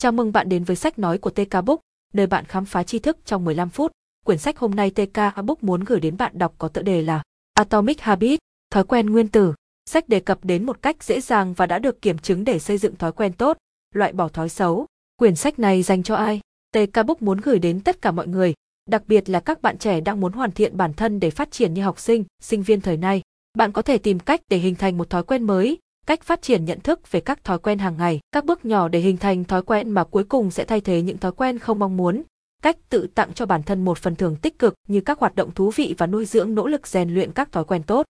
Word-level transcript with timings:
Chào 0.00 0.12
mừng 0.12 0.32
bạn 0.32 0.48
đến 0.48 0.64
với 0.64 0.76
sách 0.76 0.98
nói 0.98 1.18
của 1.18 1.30
TK 1.30 1.64
Book, 1.64 1.80
nơi 2.12 2.26
bạn 2.26 2.44
khám 2.44 2.64
phá 2.64 2.82
tri 2.82 2.98
thức 2.98 3.18
trong 3.24 3.44
15 3.44 3.68
phút. 3.68 3.92
Quyển 4.26 4.38
sách 4.38 4.58
hôm 4.58 4.70
nay 4.70 4.90
TK 4.90 5.44
Book 5.44 5.62
muốn 5.62 5.84
gửi 5.84 6.00
đến 6.00 6.16
bạn 6.16 6.32
đọc 6.38 6.54
có 6.58 6.68
tựa 6.68 6.82
đề 6.82 7.02
là 7.02 7.22
Atomic 7.54 8.00
Habit, 8.00 8.38
thói 8.70 8.84
quen 8.84 9.06
nguyên 9.06 9.28
tử. 9.28 9.54
Sách 9.90 10.08
đề 10.08 10.20
cập 10.20 10.44
đến 10.44 10.66
một 10.66 10.82
cách 10.82 11.04
dễ 11.04 11.20
dàng 11.20 11.54
và 11.54 11.66
đã 11.66 11.78
được 11.78 12.02
kiểm 12.02 12.18
chứng 12.18 12.44
để 12.44 12.58
xây 12.58 12.78
dựng 12.78 12.96
thói 12.96 13.12
quen 13.12 13.32
tốt, 13.32 13.56
loại 13.94 14.12
bỏ 14.12 14.28
thói 14.28 14.48
xấu. 14.48 14.86
Quyển 15.16 15.36
sách 15.36 15.58
này 15.58 15.82
dành 15.82 16.02
cho 16.02 16.14
ai? 16.14 16.40
TK 16.72 17.06
Book 17.06 17.22
muốn 17.22 17.38
gửi 17.40 17.58
đến 17.58 17.80
tất 17.80 18.02
cả 18.02 18.10
mọi 18.10 18.26
người, 18.26 18.54
đặc 18.90 19.02
biệt 19.06 19.28
là 19.28 19.40
các 19.40 19.62
bạn 19.62 19.78
trẻ 19.78 20.00
đang 20.00 20.20
muốn 20.20 20.32
hoàn 20.32 20.52
thiện 20.52 20.76
bản 20.76 20.94
thân 20.94 21.20
để 21.20 21.30
phát 21.30 21.50
triển 21.50 21.74
như 21.74 21.82
học 21.82 22.00
sinh, 22.00 22.24
sinh 22.42 22.62
viên 22.62 22.80
thời 22.80 22.96
nay. 22.96 23.22
Bạn 23.58 23.72
có 23.72 23.82
thể 23.82 23.98
tìm 23.98 24.18
cách 24.18 24.40
để 24.48 24.58
hình 24.58 24.74
thành 24.74 24.98
một 24.98 25.10
thói 25.10 25.22
quen 25.22 25.42
mới, 25.42 25.78
cách 26.06 26.22
phát 26.22 26.42
triển 26.42 26.64
nhận 26.64 26.80
thức 26.80 27.10
về 27.10 27.20
các 27.20 27.44
thói 27.44 27.58
quen 27.58 27.78
hàng 27.78 27.96
ngày, 27.96 28.20
các 28.32 28.44
bước 28.44 28.64
nhỏ 28.64 28.88
để 28.88 28.98
hình 28.98 29.16
thành 29.16 29.44
thói 29.44 29.62
quen 29.62 29.90
mà 29.90 30.04
cuối 30.04 30.24
cùng 30.24 30.50
sẽ 30.50 30.64
thay 30.64 30.80
thế 30.80 31.02
những 31.02 31.18
thói 31.18 31.32
quen 31.32 31.58
không 31.58 31.78
mong 31.78 31.96
muốn, 31.96 32.22
cách 32.62 32.76
tự 32.88 33.06
tặng 33.14 33.32
cho 33.34 33.46
bản 33.46 33.62
thân 33.62 33.84
một 33.84 33.98
phần 33.98 34.16
thưởng 34.16 34.36
tích 34.36 34.58
cực 34.58 34.74
như 34.88 35.00
các 35.00 35.18
hoạt 35.18 35.34
động 35.34 35.50
thú 35.54 35.70
vị 35.70 35.94
và 35.98 36.06
nuôi 36.06 36.24
dưỡng 36.24 36.54
nỗ 36.54 36.66
lực 36.66 36.86
rèn 36.86 37.14
luyện 37.14 37.32
các 37.32 37.52
thói 37.52 37.64
quen 37.64 37.82
tốt. 37.82 38.06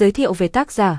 Giới 0.00 0.12
thiệu 0.12 0.32
về 0.32 0.48
tác 0.48 0.72
giả 0.72 0.98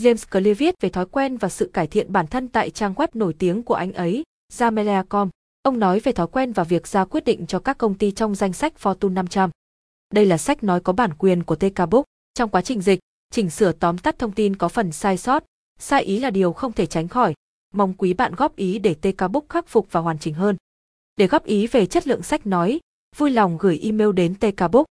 James 0.00 0.24
Clear 0.30 0.58
viết 0.58 0.74
về 0.80 0.88
thói 0.88 1.06
quen 1.06 1.36
và 1.36 1.48
sự 1.48 1.70
cải 1.72 1.86
thiện 1.86 2.12
bản 2.12 2.26
thân 2.26 2.48
tại 2.48 2.70
trang 2.70 2.94
web 2.94 3.08
nổi 3.14 3.34
tiếng 3.38 3.62
của 3.62 3.74
anh 3.74 3.92
ấy, 3.92 4.22
Jamelia.com. 4.52 5.28
Ông 5.62 5.78
nói 5.78 6.00
về 6.00 6.12
thói 6.12 6.26
quen 6.26 6.52
và 6.52 6.64
việc 6.64 6.86
ra 6.86 7.04
quyết 7.04 7.24
định 7.24 7.46
cho 7.46 7.58
các 7.58 7.78
công 7.78 7.94
ty 7.94 8.10
trong 8.10 8.34
danh 8.34 8.52
sách 8.52 8.72
Fortune 8.82 9.12
500. 9.12 9.50
Đây 10.14 10.26
là 10.26 10.38
sách 10.38 10.64
nói 10.64 10.80
có 10.80 10.92
bản 10.92 11.10
quyền 11.18 11.42
của 11.42 11.56
TK 11.56 11.88
Book. 11.90 12.04
Trong 12.34 12.50
quá 12.50 12.62
trình 12.62 12.82
dịch, 12.82 13.00
chỉnh 13.30 13.50
sửa 13.50 13.72
tóm 13.72 13.98
tắt 13.98 14.18
thông 14.18 14.32
tin 14.32 14.56
có 14.56 14.68
phần 14.68 14.92
sai 14.92 15.16
sót, 15.16 15.44
sai 15.78 16.02
ý 16.02 16.20
là 16.20 16.30
điều 16.30 16.52
không 16.52 16.72
thể 16.72 16.86
tránh 16.86 17.08
khỏi. 17.08 17.34
Mong 17.74 17.94
quý 17.94 18.14
bạn 18.14 18.34
góp 18.34 18.56
ý 18.56 18.78
để 18.78 18.94
TK 18.94 19.30
Book 19.30 19.48
khắc 19.48 19.68
phục 19.68 19.92
và 19.92 20.00
hoàn 20.00 20.18
chỉnh 20.18 20.34
hơn. 20.34 20.56
Để 21.16 21.26
góp 21.26 21.44
ý 21.44 21.66
về 21.66 21.86
chất 21.86 22.06
lượng 22.06 22.22
sách 22.22 22.46
nói, 22.46 22.80
vui 23.16 23.30
lòng 23.30 23.58
gửi 23.60 23.80
email 23.82 24.12
đến 24.12 24.34
TK 24.34 24.70
Book. 24.72 24.86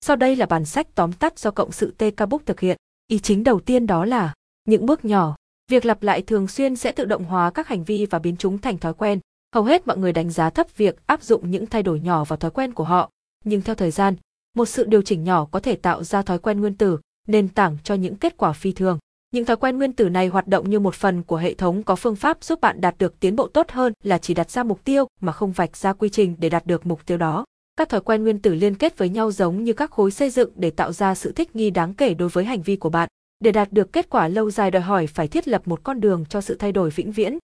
Sau 0.00 0.16
đây 0.16 0.36
là 0.36 0.46
bản 0.46 0.64
sách 0.64 0.94
tóm 0.94 1.12
tắt 1.12 1.38
do 1.38 1.50
cộng 1.50 1.72
sự 1.72 1.94
TK 1.98 2.28
Book 2.28 2.46
thực 2.46 2.60
hiện. 2.60 2.76
Ý 3.06 3.18
chính 3.18 3.44
đầu 3.44 3.60
tiên 3.60 3.86
đó 3.86 4.04
là 4.04 4.34
những 4.64 4.86
bước 4.86 5.04
nhỏ. 5.04 5.36
Việc 5.70 5.84
lặp 5.84 6.02
lại 6.02 6.22
thường 6.22 6.48
xuyên 6.48 6.76
sẽ 6.76 6.92
tự 6.92 7.04
động 7.04 7.24
hóa 7.24 7.50
các 7.50 7.68
hành 7.68 7.84
vi 7.84 8.06
và 8.06 8.18
biến 8.18 8.36
chúng 8.36 8.58
thành 8.58 8.78
thói 8.78 8.94
quen. 8.94 9.20
Hầu 9.54 9.64
hết 9.64 9.86
mọi 9.86 9.98
người 9.98 10.12
đánh 10.12 10.30
giá 10.30 10.50
thấp 10.50 10.76
việc 10.76 11.06
áp 11.06 11.22
dụng 11.22 11.50
những 11.50 11.66
thay 11.66 11.82
đổi 11.82 12.00
nhỏ 12.00 12.24
vào 12.24 12.36
thói 12.36 12.50
quen 12.50 12.72
của 12.72 12.84
họ, 12.84 13.10
nhưng 13.44 13.62
theo 13.62 13.74
thời 13.74 13.90
gian, 13.90 14.16
một 14.56 14.64
sự 14.64 14.84
điều 14.84 15.02
chỉnh 15.02 15.24
nhỏ 15.24 15.48
có 15.50 15.60
thể 15.60 15.76
tạo 15.76 16.04
ra 16.04 16.22
thói 16.22 16.38
quen 16.38 16.60
nguyên 16.60 16.76
tử, 16.76 16.98
nền 17.28 17.48
tảng 17.48 17.78
cho 17.84 17.94
những 17.94 18.16
kết 18.16 18.36
quả 18.36 18.52
phi 18.52 18.72
thường. 18.72 18.98
Những 19.32 19.44
thói 19.44 19.56
quen 19.56 19.78
nguyên 19.78 19.92
tử 19.92 20.08
này 20.08 20.28
hoạt 20.28 20.48
động 20.48 20.70
như 20.70 20.80
một 20.80 20.94
phần 20.94 21.22
của 21.22 21.36
hệ 21.36 21.54
thống 21.54 21.82
có 21.82 21.96
phương 21.96 22.16
pháp 22.16 22.44
giúp 22.44 22.60
bạn 22.60 22.80
đạt 22.80 22.94
được 22.98 23.20
tiến 23.20 23.36
bộ 23.36 23.48
tốt 23.48 23.70
hơn 23.70 23.92
là 24.02 24.18
chỉ 24.18 24.34
đặt 24.34 24.50
ra 24.50 24.62
mục 24.62 24.84
tiêu 24.84 25.06
mà 25.20 25.32
không 25.32 25.52
vạch 25.52 25.76
ra 25.76 25.92
quy 25.92 26.08
trình 26.08 26.36
để 26.38 26.48
đạt 26.48 26.66
được 26.66 26.86
mục 26.86 27.06
tiêu 27.06 27.18
đó. 27.18 27.44
Các 27.76 27.88
thói 27.88 28.00
quen 28.00 28.22
nguyên 28.22 28.38
tử 28.38 28.54
liên 28.54 28.74
kết 28.74 28.98
với 28.98 29.08
nhau 29.08 29.32
giống 29.32 29.64
như 29.64 29.72
các 29.72 29.90
khối 29.90 30.10
xây 30.10 30.30
dựng 30.30 30.50
để 30.56 30.70
tạo 30.70 30.92
ra 30.92 31.14
sự 31.14 31.32
thích 31.32 31.56
nghi 31.56 31.70
đáng 31.70 31.94
kể 31.94 32.14
đối 32.14 32.28
với 32.28 32.44
hành 32.44 32.62
vi 32.62 32.76
của 32.76 32.88
bạn. 32.88 33.08
Để 33.40 33.52
đạt 33.52 33.72
được 33.72 33.92
kết 33.92 34.10
quả 34.10 34.28
lâu 34.28 34.50
dài 34.50 34.70
đòi 34.70 34.82
hỏi 34.82 35.06
phải 35.06 35.28
thiết 35.28 35.48
lập 35.48 35.62
một 35.68 35.80
con 35.84 36.00
đường 36.00 36.24
cho 36.28 36.40
sự 36.40 36.56
thay 36.58 36.72
đổi 36.72 36.90
vĩnh 36.90 37.12
viễn. 37.12 37.38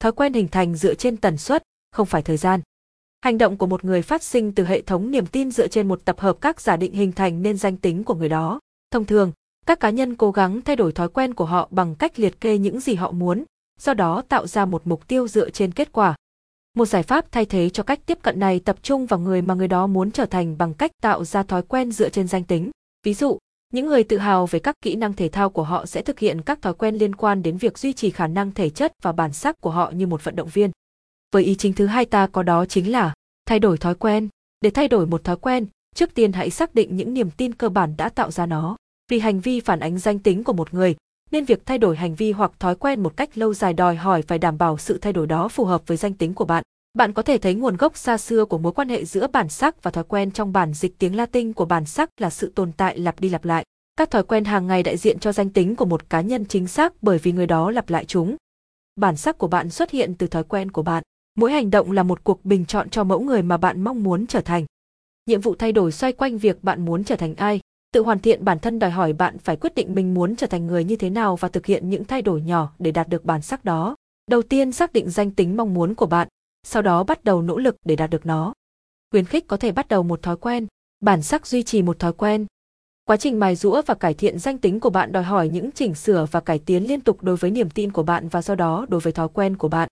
Thói 0.00 0.12
quen 0.12 0.32
hình 0.32 0.48
thành 0.48 0.74
dựa 0.74 0.94
trên 0.94 1.16
tần 1.16 1.38
suất, 1.38 1.62
không 1.92 2.06
phải 2.06 2.22
thời 2.22 2.36
gian. 2.36 2.60
Hành 3.20 3.38
động 3.38 3.56
của 3.56 3.66
một 3.66 3.84
người 3.84 4.02
phát 4.02 4.22
sinh 4.22 4.52
từ 4.52 4.64
hệ 4.64 4.82
thống 4.82 5.10
niềm 5.10 5.26
tin 5.26 5.50
dựa 5.50 5.68
trên 5.68 5.88
một 5.88 6.04
tập 6.04 6.20
hợp 6.20 6.36
các 6.40 6.60
giả 6.60 6.76
định 6.76 6.92
hình 6.92 7.12
thành 7.12 7.42
nên 7.42 7.56
danh 7.56 7.76
tính 7.76 8.04
của 8.04 8.14
người 8.14 8.28
đó. 8.28 8.60
Thông 8.90 9.04
thường, 9.04 9.32
các 9.66 9.80
cá 9.80 9.90
nhân 9.90 10.14
cố 10.14 10.30
gắng 10.30 10.62
thay 10.62 10.76
đổi 10.76 10.92
thói 10.92 11.08
quen 11.08 11.34
của 11.34 11.44
họ 11.44 11.68
bằng 11.70 11.94
cách 11.94 12.18
liệt 12.18 12.40
kê 12.40 12.58
những 12.58 12.80
gì 12.80 12.94
họ 12.94 13.10
muốn, 13.10 13.44
do 13.80 13.94
đó 13.94 14.22
tạo 14.28 14.46
ra 14.46 14.64
một 14.64 14.82
mục 14.84 15.08
tiêu 15.08 15.28
dựa 15.28 15.50
trên 15.50 15.72
kết 15.72 15.92
quả. 15.92 16.14
Một 16.76 16.86
giải 16.86 17.02
pháp 17.02 17.32
thay 17.32 17.44
thế 17.44 17.70
cho 17.70 17.82
cách 17.82 18.00
tiếp 18.06 18.18
cận 18.22 18.40
này 18.40 18.60
tập 18.60 18.76
trung 18.82 19.06
vào 19.06 19.20
người 19.20 19.42
mà 19.42 19.54
người 19.54 19.68
đó 19.68 19.86
muốn 19.86 20.10
trở 20.10 20.26
thành 20.26 20.58
bằng 20.58 20.74
cách 20.74 20.90
tạo 21.02 21.24
ra 21.24 21.42
thói 21.42 21.62
quen 21.62 21.92
dựa 21.92 22.08
trên 22.08 22.28
danh 22.28 22.44
tính. 22.44 22.70
Ví 23.06 23.14
dụ, 23.14 23.38
những 23.72 23.86
người 23.86 24.04
tự 24.04 24.18
hào 24.18 24.46
về 24.46 24.58
các 24.58 24.74
kỹ 24.82 24.96
năng 24.96 25.12
thể 25.12 25.28
thao 25.28 25.50
của 25.50 25.62
họ 25.62 25.86
sẽ 25.86 26.02
thực 26.02 26.18
hiện 26.18 26.40
các 26.42 26.62
thói 26.62 26.74
quen 26.74 26.94
liên 26.94 27.14
quan 27.14 27.42
đến 27.42 27.56
việc 27.56 27.78
duy 27.78 27.92
trì 27.92 28.10
khả 28.10 28.26
năng 28.26 28.52
thể 28.52 28.70
chất 28.70 28.92
và 29.02 29.12
bản 29.12 29.32
sắc 29.32 29.60
của 29.60 29.70
họ 29.70 29.90
như 29.90 30.06
một 30.06 30.24
vận 30.24 30.36
động 30.36 30.48
viên. 30.52 30.70
Với 31.32 31.44
ý 31.44 31.54
chính 31.54 31.72
thứ 31.72 31.86
hai 31.86 32.04
ta 32.04 32.26
có 32.26 32.42
đó 32.42 32.66
chính 32.66 32.92
là 32.92 33.14
thay 33.46 33.58
đổi 33.58 33.78
thói 33.78 33.94
quen. 33.94 34.28
Để 34.60 34.70
thay 34.70 34.88
đổi 34.88 35.06
một 35.06 35.24
thói 35.24 35.36
quen, 35.36 35.66
trước 35.94 36.14
tiên 36.14 36.32
hãy 36.32 36.50
xác 36.50 36.74
định 36.74 36.96
những 36.96 37.14
niềm 37.14 37.30
tin 37.30 37.54
cơ 37.54 37.68
bản 37.68 37.94
đã 37.96 38.08
tạo 38.08 38.30
ra 38.30 38.46
nó. 38.46 38.76
Vì 39.10 39.18
hành 39.18 39.40
vi 39.40 39.60
phản 39.60 39.80
ánh 39.80 39.98
danh 39.98 40.18
tính 40.18 40.44
của 40.44 40.52
một 40.52 40.74
người, 40.74 40.96
nên 41.30 41.44
việc 41.44 41.66
thay 41.66 41.78
đổi 41.78 41.96
hành 41.96 42.14
vi 42.14 42.32
hoặc 42.32 42.52
thói 42.58 42.74
quen 42.74 43.02
một 43.02 43.16
cách 43.16 43.38
lâu 43.38 43.54
dài 43.54 43.72
đòi 43.72 43.96
hỏi 43.96 44.22
phải 44.22 44.38
đảm 44.38 44.58
bảo 44.58 44.78
sự 44.78 44.98
thay 44.98 45.12
đổi 45.12 45.26
đó 45.26 45.48
phù 45.48 45.64
hợp 45.64 45.82
với 45.86 45.96
danh 45.96 46.14
tính 46.14 46.34
của 46.34 46.44
bạn. 46.44 46.62
Bạn 46.94 47.12
có 47.12 47.22
thể 47.22 47.38
thấy 47.38 47.54
nguồn 47.54 47.76
gốc 47.76 47.96
xa 47.96 48.18
xưa 48.18 48.44
của 48.44 48.58
mối 48.58 48.72
quan 48.72 48.88
hệ 48.88 49.04
giữa 49.04 49.26
bản 49.26 49.48
sắc 49.48 49.82
và 49.82 49.90
thói 49.90 50.04
quen 50.04 50.30
trong 50.30 50.52
bản 50.52 50.74
dịch 50.74 50.98
tiếng 50.98 51.16
Latin 51.16 51.52
của 51.52 51.64
bản 51.64 51.84
sắc 51.84 52.10
là 52.20 52.30
sự 52.30 52.52
tồn 52.54 52.72
tại 52.72 52.98
lặp 52.98 53.20
đi 53.20 53.28
lặp 53.28 53.44
lại. 53.44 53.64
Các 53.96 54.10
thói 54.10 54.22
quen 54.22 54.44
hàng 54.44 54.66
ngày 54.66 54.82
đại 54.82 54.96
diện 54.96 55.18
cho 55.18 55.32
danh 55.32 55.50
tính 55.50 55.76
của 55.76 55.84
một 55.84 56.10
cá 56.10 56.20
nhân 56.20 56.44
chính 56.46 56.66
xác 56.66 57.02
bởi 57.02 57.18
vì 57.18 57.32
người 57.32 57.46
đó 57.46 57.70
lặp 57.70 57.90
lại 57.90 58.04
chúng. 58.04 58.36
Bản 58.96 59.16
sắc 59.16 59.38
của 59.38 59.48
bạn 59.48 59.70
xuất 59.70 59.90
hiện 59.90 60.14
từ 60.14 60.26
thói 60.26 60.44
quen 60.44 60.70
của 60.70 60.82
bạn. 60.82 61.02
Mỗi 61.38 61.52
hành 61.52 61.70
động 61.70 61.92
là 61.92 62.02
một 62.02 62.24
cuộc 62.24 62.44
bình 62.44 62.64
chọn 62.66 62.90
cho 62.90 63.04
mẫu 63.04 63.20
người 63.20 63.42
mà 63.42 63.56
bạn 63.56 63.80
mong 63.80 64.02
muốn 64.02 64.26
trở 64.26 64.40
thành. 64.40 64.64
Nhiệm 65.26 65.40
vụ 65.40 65.54
thay 65.54 65.72
đổi 65.72 65.92
xoay 65.92 66.12
quanh 66.12 66.38
việc 66.38 66.64
bạn 66.64 66.84
muốn 66.84 67.04
trở 67.04 67.16
thành 67.16 67.34
ai, 67.34 67.60
Tự 67.94 68.02
hoàn 68.02 68.18
thiện 68.18 68.44
bản 68.44 68.58
thân 68.58 68.78
đòi 68.78 68.90
hỏi 68.90 69.12
bạn 69.12 69.38
phải 69.38 69.56
quyết 69.56 69.74
định 69.74 69.94
mình 69.94 70.14
muốn 70.14 70.36
trở 70.36 70.46
thành 70.46 70.66
người 70.66 70.84
như 70.84 70.96
thế 70.96 71.10
nào 71.10 71.36
và 71.36 71.48
thực 71.48 71.66
hiện 71.66 71.90
những 71.90 72.04
thay 72.04 72.22
đổi 72.22 72.42
nhỏ 72.42 72.72
để 72.78 72.90
đạt 72.90 73.08
được 73.08 73.24
bản 73.24 73.42
sắc 73.42 73.64
đó. 73.64 73.96
Đầu 74.30 74.42
tiên 74.42 74.72
xác 74.72 74.92
định 74.92 75.10
danh 75.10 75.30
tính 75.30 75.56
mong 75.56 75.74
muốn 75.74 75.94
của 75.94 76.06
bạn, 76.06 76.28
sau 76.66 76.82
đó 76.82 77.04
bắt 77.04 77.24
đầu 77.24 77.42
nỗ 77.42 77.58
lực 77.58 77.76
để 77.84 77.96
đạt 77.96 78.10
được 78.10 78.26
nó. 78.26 78.52
Khuyến 79.10 79.24
khích 79.24 79.46
có 79.46 79.56
thể 79.56 79.72
bắt 79.72 79.88
đầu 79.88 80.02
một 80.02 80.22
thói 80.22 80.36
quen, 80.36 80.66
bản 81.00 81.22
sắc 81.22 81.46
duy 81.46 81.62
trì 81.62 81.82
một 81.82 81.98
thói 81.98 82.12
quen. 82.12 82.46
Quá 83.04 83.16
trình 83.16 83.40
mài 83.40 83.56
rũa 83.56 83.82
và 83.86 83.94
cải 83.94 84.14
thiện 84.14 84.38
danh 84.38 84.58
tính 84.58 84.80
của 84.80 84.90
bạn 84.90 85.12
đòi 85.12 85.22
hỏi 85.22 85.48
những 85.48 85.72
chỉnh 85.72 85.94
sửa 85.94 86.26
và 86.30 86.40
cải 86.40 86.58
tiến 86.58 86.88
liên 86.88 87.00
tục 87.00 87.22
đối 87.22 87.36
với 87.36 87.50
niềm 87.50 87.70
tin 87.70 87.92
của 87.92 88.02
bạn 88.02 88.28
và 88.28 88.42
do 88.42 88.54
đó 88.54 88.86
đối 88.88 89.00
với 89.00 89.12
thói 89.12 89.28
quen 89.28 89.56
của 89.56 89.68
bạn. 89.68 89.88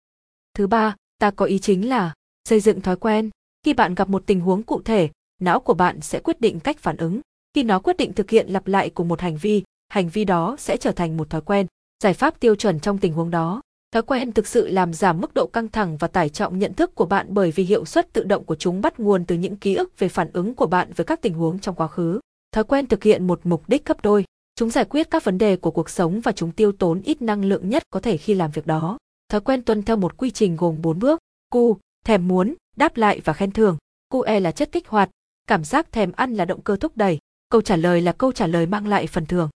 Thứ 0.54 0.66
ba, 0.66 0.96
ta 1.18 1.30
có 1.30 1.44
ý 1.44 1.58
chính 1.58 1.88
là 1.88 2.14
xây 2.48 2.60
dựng 2.60 2.80
thói 2.80 2.96
quen. 2.96 3.30
Khi 3.64 3.74
bạn 3.74 3.94
gặp 3.94 4.08
một 4.08 4.22
tình 4.26 4.40
huống 4.40 4.62
cụ 4.62 4.82
thể, 4.82 5.10
não 5.40 5.60
của 5.60 5.74
bạn 5.74 6.00
sẽ 6.00 6.20
quyết 6.20 6.40
định 6.40 6.60
cách 6.60 6.78
phản 6.78 6.96
ứng. 6.96 7.20
Khi 7.54 7.62
nó 7.62 7.78
quyết 7.78 7.96
định 7.96 8.12
thực 8.12 8.30
hiện 8.30 8.48
lặp 8.48 8.66
lại 8.66 8.90
của 8.90 9.04
một 9.04 9.20
hành 9.20 9.36
vi, 9.36 9.62
hành 9.88 10.08
vi 10.08 10.24
đó 10.24 10.56
sẽ 10.58 10.76
trở 10.76 10.92
thành 10.92 11.16
một 11.16 11.30
thói 11.30 11.40
quen. 11.40 11.66
Giải 12.02 12.14
pháp 12.14 12.40
tiêu 12.40 12.54
chuẩn 12.54 12.80
trong 12.80 12.98
tình 12.98 13.12
huống 13.12 13.30
đó. 13.30 13.60
Thói 13.92 14.02
quen 14.02 14.32
thực 14.32 14.46
sự 14.46 14.68
làm 14.68 14.92
giảm 14.92 15.20
mức 15.20 15.34
độ 15.34 15.46
căng 15.46 15.68
thẳng 15.68 15.96
và 15.96 16.08
tải 16.08 16.28
trọng 16.28 16.58
nhận 16.58 16.74
thức 16.74 16.94
của 16.94 17.06
bạn 17.06 17.26
bởi 17.30 17.50
vì 17.50 17.64
hiệu 17.64 17.84
suất 17.84 18.12
tự 18.12 18.24
động 18.24 18.44
của 18.44 18.54
chúng 18.54 18.80
bắt 18.80 19.00
nguồn 19.00 19.24
từ 19.24 19.36
những 19.36 19.56
ký 19.56 19.74
ức 19.74 19.98
về 19.98 20.08
phản 20.08 20.30
ứng 20.32 20.54
của 20.54 20.66
bạn 20.66 20.92
với 20.96 21.04
các 21.04 21.22
tình 21.22 21.34
huống 21.34 21.58
trong 21.58 21.74
quá 21.74 21.88
khứ. 21.88 22.20
Thói 22.52 22.64
quen 22.64 22.86
thực 22.86 23.02
hiện 23.02 23.26
một 23.26 23.40
mục 23.44 23.68
đích 23.68 23.86
gấp 23.86 24.02
đôi. 24.02 24.24
Chúng 24.54 24.70
giải 24.70 24.84
quyết 24.84 25.10
các 25.10 25.24
vấn 25.24 25.38
đề 25.38 25.56
của 25.56 25.70
cuộc 25.70 25.90
sống 25.90 26.20
và 26.20 26.32
chúng 26.32 26.52
tiêu 26.52 26.72
tốn 26.72 27.02
ít 27.04 27.22
năng 27.22 27.44
lượng 27.44 27.68
nhất 27.68 27.82
có 27.90 28.00
thể 28.00 28.16
khi 28.16 28.34
làm 28.34 28.50
việc 28.50 28.66
đó. 28.66 28.98
Thói 29.28 29.40
quen 29.40 29.62
tuân 29.62 29.82
theo 29.82 29.96
một 29.96 30.16
quy 30.16 30.30
trình 30.30 30.56
gồm 30.56 30.82
4 30.82 30.98
bước: 30.98 31.20
cu, 31.50 31.78
thèm 32.04 32.28
muốn, 32.28 32.54
đáp 32.76 32.96
lại 32.96 33.20
và 33.24 33.32
khen 33.32 33.50
thưởng. 33.50 33.76
Cu 34.08 34.20
e 34.20 34.40
là 34.40 34.52
chất 34.52 34.72
kích 34.72 34.88
hoạt, 34.88 35.10
cảm 35.48 35.64
giác 35.64 35.92
thèm 35.92 36.12
ăn 36.12 36.34
là 36.34 36.44
động 36.44 36.60
cơ 36.60 36.76
thúc 36.76 36.92
đẩy, 36.96 37.18
câu 37.52 37.62
trả 37.62 37.76
lời 37.76 38.00
là 38.00 38.12
câu 38.12 38.32
trả 38.32 38.46
lời 38.46 38.66
mang 38.66 38.86
lại 38.86 39.06
phần 39.06 39.26
thưởng. 39.26 39.48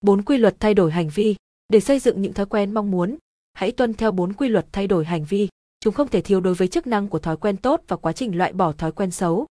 Bốn 0.00 0.22
quy 0.22 0.38
luật 0.38 0.60
thay 0.60 0.74
đổi 0.74 0.90
hành 0.90 1.08
vi, 1.08 1.36
để 1.68 1.80
xây 1.80 1.98
dựng 1.98 2.22
những 2.22 2.32
thói 2.32 2.46
quen 2.46 2.74
mong 2.74 2.90
muốn, 2.90 3.16
hãy 3.52 3.72
tuân 3.72 3.94
theo 3.94 4.12
bốn 4.12 4.32
quy 4.32 4.48
luật 4.48 4.66
thay 4.72 4.86
đổi 4.86 5.04
hành 5.04 5.24
vi, 5.24 5.48
chúng 5.80 5.94
không 5.94 6.08
thể 6.08 6.20
thiếu 6.20 6.40
đối 6.40 6.54
với 6.54 6.68
chức 6.68 6.86
năng 6.86 7.08
của 7.08 7.18
thói 7.18 7.36
quen 7.36 7.56
tốt 7.56 7.82
và 7.88 7.96
quá 7.96 8.12
trình 8.12 8.38
loại 8.38 8.52
bỏ 8.52 8.72
thói 8.72 8.92
quen 8.92 9.10
xấu. 9.10 9.46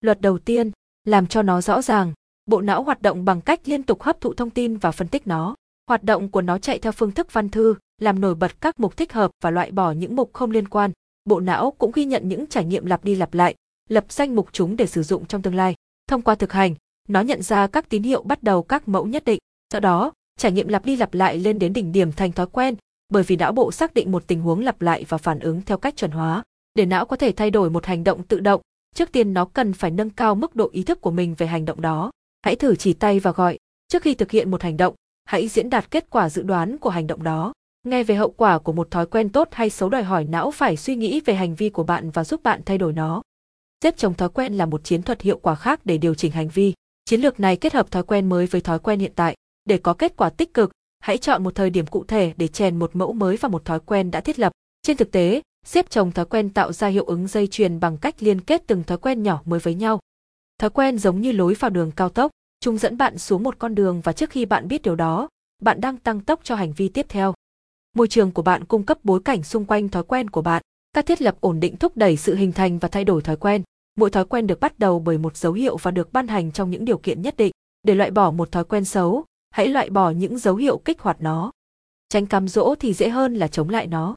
Luật 0.00 0.20
đầu 0.20 0.38
tiên, 0.38 0.70
làm 1.04 1.26
cho 1.26 1.42
nó 1.42 1.60
rõ 1.60 1.82
ràng, 1.82 2.12
bộ 2.46 2.60
não 2.60 2.82
hoạt 2.82 3.02
động 3.02 3.24
bằng 3.24 3.40
cách 3.40 3.60
liên 3.64 3.82
tục 3.82 4.02
hấp 4.02 4.20
thụ 4.20 4.34
thông 4.34 4.50
tin 4.50 4.76
và 4.76 4.90
phân 4.90 5.08
tích 5.08 5.26
nó. 5.26 5.54
Hoạt 5.88 6.04
động 6.04 6.28
của 6.28 6.42
nó 6.42 6.58
chạy 6.58 6.78
theo 6.78 6.92
phương 6.92 7.12
thức 7.12 7.32
văn 7.32 7.48
thư, 7.48 7.74
làm 8.00 8.20
nổi 8.20 8.34
bật 8.34 8.60
các 8.60 8.80
mục 8.80 8.96
thích 8.96 9.12
hợp 9.12 9.30
và 9.42 9.50
loại 9.50 9.70
bỏ 9.70 9.92
những 9.92 10.16
mục 10.16 10.30
không 10.32 10.50
liên 10.50 10.68
quan. 10.68 10.90
Bộ 11.24 11.40
não 11.40 11.70
cũng 11.78 11.92
ghi 11.94 12.04
nhận 12.04 12.28
những 12.28 12.46
trải 12.46 12.64
nghiệm 12.64 12.86
lặp 12.86 13.04
đi 13.04 13.14
lặp 13.14 13.34
lại, 13.34 13.54
lập 13.88 14.04
danh 14.08 14.34
mục 14.34 14.48
chúng 14.52 14.76
để 14.76 14.86
sử 14.86 15.02
dụng 15.02 15.26
trong 15.26 15.42
tương 15.42 15.54
lai. 15.54 15.74
Thông 16.08 16.22
qua 16.22 16.34
thực 16.34 16.52
hành, 16.52 16.74
nó 17.10 17.20
nhận 17.20 17.42
ra 17.42 17.66
các 17.66 17.88
tín 17.88 18.02
hiệu 18.02 18.22
bắt 18.22 18.42
đầu 18.42 18.62
các 18.62 18.88
mẫu 18.88 19.06
nhất 19.06 19.24
định. 19.24 19.38
Sau 19.72 19.80
đó, 19.80 20.12
trải 20.38 20.52
nghiệm 20.52 20.68
lặp 20.68 20.84
đi 20.84 20.96
lặp 20.96 21.14
lại 21.14 21.38
lên 21.38 21.58
đến 21.58 21.72
đỉnh 21.72 21.92
điểm 21.92 22.12
thành 22.12 22.32
thói 22.32 22.46
quen, 22.46 22.74
bởi 23.08 23.22
vì 23.22 23.36
não 23.36 23.52
bộ 23.52 23.72
xác 23.72 23.94
định 23.94 24.12
một 24.12 24.26
tình 24.26 24.40
huống 24.40 24.64
lặp 24.64 24.82
lại 24.82 25.04
và 25.08 25.18
phản 25.18 25.38
ứng 25.38 25.62
theo 25.62 25.78
cách 25.78 25.96
chuẩn 25.96 26.10
hóa. 26.10 26.42
Để 26.74 26.86
não 26.86 27.06
có 27.06 27.16
thể 27.16 27.32
thay 27.32 27.50
đổi 27.50 27.70
một 27.70 27.86
hành 27.86 28.04
động 28.04 28.22
tự 28.22 28.40
động, 28.40 28.60
trước 28.94 29.12
tiên 29.12 29.34
nó 29.34 29.44
cần 29.44 29.72
phải 29.72 29.90
nâng 29.90 30.10
cao 30.10 30.34
mức 30.34 30.56
độ 30.56 30.68
ý 30.72 30.82
thức 30.82 31.00
của 31.00 31.10
mình 31.10 31.34
về 31.38 31.46
hành 31.46 31.64
động 31.64 31.80
đó. 31.80 32.10
Hãy 32.42 32.56
thử 32.56 32.76
chỉ 32.76 32.92
tay 32.92 33.20
và 33.20 33.32
gọi. 33.32 33.58
Trước 33.88 34.02
khi 34.02 34.14
thực 34.14 34.30
hiện 34.30 34.50
một 34.50 34.62
hành 34.62 34.76
động, 34.76 34.94
hãy 35.24 35.48
diễn 35.48 35.70
đạt 35.70 35.90
kết 35.90 36.10
quả 36.10 36.28
dự 36.28 36.42
đoán 36.42 36.78
của 36.78 36.90
hành 36.90 37.06
động 37.06 37.22
đó. 37.22 37.52
Nghe 37.86 38.04
về 38.04 38.14
hậu 38.14 38.30
quả 38.30 38.58
của 38.58 38.72
một 38.72 38.90
thói 38.90 39.06
quen 39.06 39.28
tốt 39.28 39.48
hay 39.52 39.70
xấu 39.70 39.88
đòi 39.88 40.02
hỏi 40.02 40.24
não 40.24 40.50
phải 40.50 40.76
suy 40.76 40.96
nghĩ 40.96 41.20
về 41.20 41.34
hành 41.34 41.54
vi 41.54 41.70
của 41.70 41.82
bạn 41.82 42.10
và 42.10 42.24
giúp 42.24 42.42
bạn 42.42 42.60
thay 42.66 42.78
đổi 42.78 42.92
nó. 42.92 43.22
Xếp 43.84 43.94
chồng 43.96 44.14
thói 44.14 44.28
quen 44.28 44.54
là 44.54 44.66
một 44.66 44.84
chiến 44.84 45.02
thuật 45.02 45.22
hiệu 45.22 45.38
quả 45.38 45.54
khác 45.54 45.80
để 45.84 45.98
điều 45.98 46.14
chỉnh 46.14 46.32
hành 46.32 46.48
vi. 46.48 46.74
Chiến 47.10 47.20
lược 47.20 47.40
này 47.40 47.56
kết 47.56 47.72
hợp 47.72 47.90
thói 47.90 48.02
quen 48.02 48.28
mới 48.28 48.46
với 48.46 48.60
thói 48.60 48.78
quen 48.78 49.00
hiện 49.00 49.12
tại. 49.16 49.36
Để 49.64 49.78
có 49.78 49.94
kết 49.94 50.16
quả 50.16 50.30
tích 50.30 50.54
cực, 50.54 50.70
hãy 51.00 51.18
chọn 51.18 51.42
một 51.42 51.54
thời 51.54 51.70
điểm 51.70 51.86
cụ 51.86 52.04
thể 52.04 52.32
để 52.36 52.48
chèn 52.48 52.78
một 52.78 52.96
mẫu 52.96 53.12
mới 53.12 53.36
vào 53.36 53.50
một 53.50 53.64
thói 53.64 53.80
quen 53.80 54.10
đã 54.10 54.20
thiết 54.20 54.38
lập. 54.38 54.52
Trên 54.82 54.96
thực 54.96 55.10
tế, 55.12 55.42
xếp 55.66 55.90
chồng 55.90 56.12
thói 56.12 56.24
quen 56.24 56.50
tạo 56.50 56.72
ra 56.72 56.88
hiệu 56.88 57.04
ứng 57.04 57.26
dây 57.26 57.46
chuyền 57.46 57.80
bằng 57.80 57.96
cách 57.96 58.22
liên 58.22 58.40
kết 58.40 58.62
từng 58.66 58.84
thói 58.84 58.98
quen 58.98 59.22
nhỏ 59.22 59.42
mới 59.44 59.60
với 59.60 59.74
nhau. 59.74 59.98
Thói 60.58 60.70
quen 60.70 60.98
giống 60.98 61.20
như 61.20 61.32
lối 61.32 61.54
vào 61.54 61.70
đường 61.70 61.92
cao 61.96 62.08
tốc, 62.08 62.30
chúng 62.60 62.78
dẫn 62.78 62.96
bạn 62.96 63.18
xuống 63.18 63.42
một 63.42 63.58
con 63.58 63.74
đường 63.74 64.00
và 64.00 64.12
trước 64.12 64.30
khi 64.30 64.44
bạn 64.44 64.68
biết 64.68 64.82
điều 64.82 64.96
đó, 64.96 65.28
bạn 65.62 65.80
đang 65.80 65.96
tăng 65.96 66.20
tốc 66.20 66.40
cho 66.42 66.54
hành 66.54 66.72
vi 66.72 66.88
tiếp 66.88 67.06
theo. 67.08 67.34
Môi 67.96 68.08
trường 68.08 68.32
của 68.32 68.42
bạn 68.42 68.64
cung 68.64 68.82
cấp 68.82 68.98
bối 69.04 69.20
cảnh 69.24 69.42
xung 69.42 69.64
quanh 69.64 69.88
thói 69.88 70.02
quen 70.02 70.30
của 70.30 70.42
bạn. 70.42 70.62
Các 70.92 71.06
thiết 71.06 71.22
lập 71.22 71.36
ổn 71.40 71.60
định 71.60 71.76
thúc 71.76 71.96
đẩy 71.96 72.16
sự 72.16 72.34
hình 72.34 72.52
thành 72.52 72.78
và 72.78 72.88
thay 72.88 73.04
đổi 73.04 73.22
thói 73.22 73.36
quen. 73.36 73.62
Mỗi 74.00 74.10
thói 74.10 74.24
quen 74.24 74.46
được 74.46 74.60
bắt 74.60 74.78
đầu 74.78 74.98
bởi 74.98 75.18
một 75.18 75.36
dấu 75.36 75.52
hiệu 75.52 75.76
và 75.76 75.90
được 75.90 76.12
ban 76.12 76.28
hành 76.28 76.52
trong 76.52 76.70
những 76.70 76.84
điều 76.84 76.98
kiện 76.98 77.22
nhất 77.22 77.36
định. 77.36 77.52
Để 77.82 77.94
loại 77.94 78.10
bỏ 78.10 78.30
một 78.30 78.52
thói 78.52 78.64
quen 78.64 78.84
xấu, 78.84 79.24
hãy 79.50 79.68
loại 79.68 79.90
bỏ 79.90 80.10
những 80.10 80.38
dấu 80.38 80.56
hiệu 80.56 80.78
kích 80.78 81.00
hoạt 81.00 81.16
nó. 81.20 81.52
Tránh 82.08 82.26
cám 82.26 82.48
dỗ 82.48 82.74
thì 82.74 82.92
dễ 82.92 83.08
hơn 83.08 83.34
là 83.34 83.48
chống 83.48 83.68
lại 83.68 83.86
nó. 83.86 84.16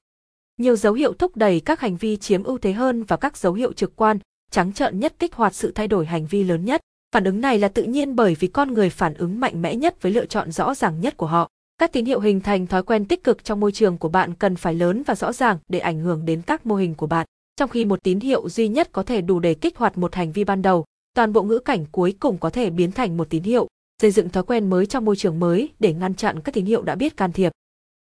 Nhiều 0.57 0.75
dấu 0.75 0.93
hiệu 0.93 1.13
thúc 1.13 1.35
đẩy 1.35 1.59
các 1.59 1.79
hành 1.79 1.97
vi 1.97 2.17
chiếm 2.17 2.43
ưu 2.43 2.57
thế 2.57 2.73
hơn 2.73 3.03
và 3.03 3.17
các 3.17 3.37
dấu 3.37 3.53
hiệu 3.53 3.73
trực 3.73 3.95
quan, 3.95 4.19
trắng 4.51 4.73
trợn 4.73 4.99
nhất 4.99 5.13
kích 5.19 5.33
hoạt 5.33 5.55
sự 5.55 5.71
thay 5.71 5.87
đổi 5.87 6.05
hành 6.05 6.25
vi 6.25 6.43
lớn 6.43 6.65
nhất. 6.65 6.81
Phản 7.13 7.23
ứng 7.23 7.41
này 7.41 7.59
là 7.59 7.67
tự 7.67 7.83
nhiên 7.83 8.15
bởi 8.15 8.35
vì 8.39 8.47
con 8.47 8.73
người 8.73 8.89
phản 8.89 9.13
ứng 9.13 9.39
mạnh 9.39 9.61
mẽ 9.61 9.75
nhất 9.75 10.01
với 10.01 10.11
lựa 10.11 10.25
chọn 10.25 10.51
rõ 10.51 10.75
ràng 10.75 11.01
nhất 11.01 11.17
của 11.17 11.27
họ. 11.27 11.49
Các 11.77 11.91
tín 11.91 12.05
hiệu 12.05 12.19
hình 12.19 12.41
thành 12.41 12.67
thói 12.67 12.83
quen 12.83 13.05
tích 13.05 13.23
cực 13.23 13.43
trong 13.43 13.59
môi 13.59 13.71
trường 13.71 13.97
của 13.97 14.09
bạn 14.09 14.33
cần 14.33 14.55
phải 14.55 14.73
lớn 14.73 15.03
và 15.05 15.15
rõ 15.15 15.33
ràng 15.33 15.57
để 15.69 15.79
ảnh 15.79 15.99
hưởng 15.99 16.25
đến 16.25 16.41
các 16.41 16.65
mô 16.65 16.75
hình 16.75 16.95
của 16.95 17.07
bạn. 17.07 17.27
Trong 17.55 17.69
khi 17.69 17.85
một 17.85 18.03
tín 18.03 18.19
hiệu 18.19 18.49
duy 18.49 18.67
nhất 18.67 18.89
có 18.91 19.03
thể 19.03 19.21
đủ 19.21 19.39
để 19.39 19.53
kích 19.53 19.77
hoạt 19.77 19.97
một 19.97 20.15
hành 20.15 20.31
vi 20.31 20.43
ban 20.43 20.61
đầu, 20.61 20.85
toàn 21.15 21.33
bộ 21.33 21.43
ngữ 21.43 21.59
cảnh 21.59 21.85
cuối 21.91 22.15
cùng 22.19 22.37
có 22.37 22.49
thể 22.49 22.69
biến 22.69 22.91
thành 22.91 23.17
một 23.17 23.29
tín 23.29 23.43
hiệu, 23.43 23.67
xây 24.01 24.11
dựng 24.11 24.29
thói 24.29 24.43
quen 24.43 24.69
mới 24.69 24.85
trong 24.85 25.05
môi 25.05 25.15
trường 25.15 25.39
mới 25.39 25.69
để 25.79 25.93
ngăn 25.93 26.15
chặn 26.15 26.39
các 26.39 26.55
tín 26.55 26.65
hiệu 26.65 26.81
đã 26.81 26.95
biết 26.95 27.17
can 27.17 27.31
thiệp. 27.31 27.51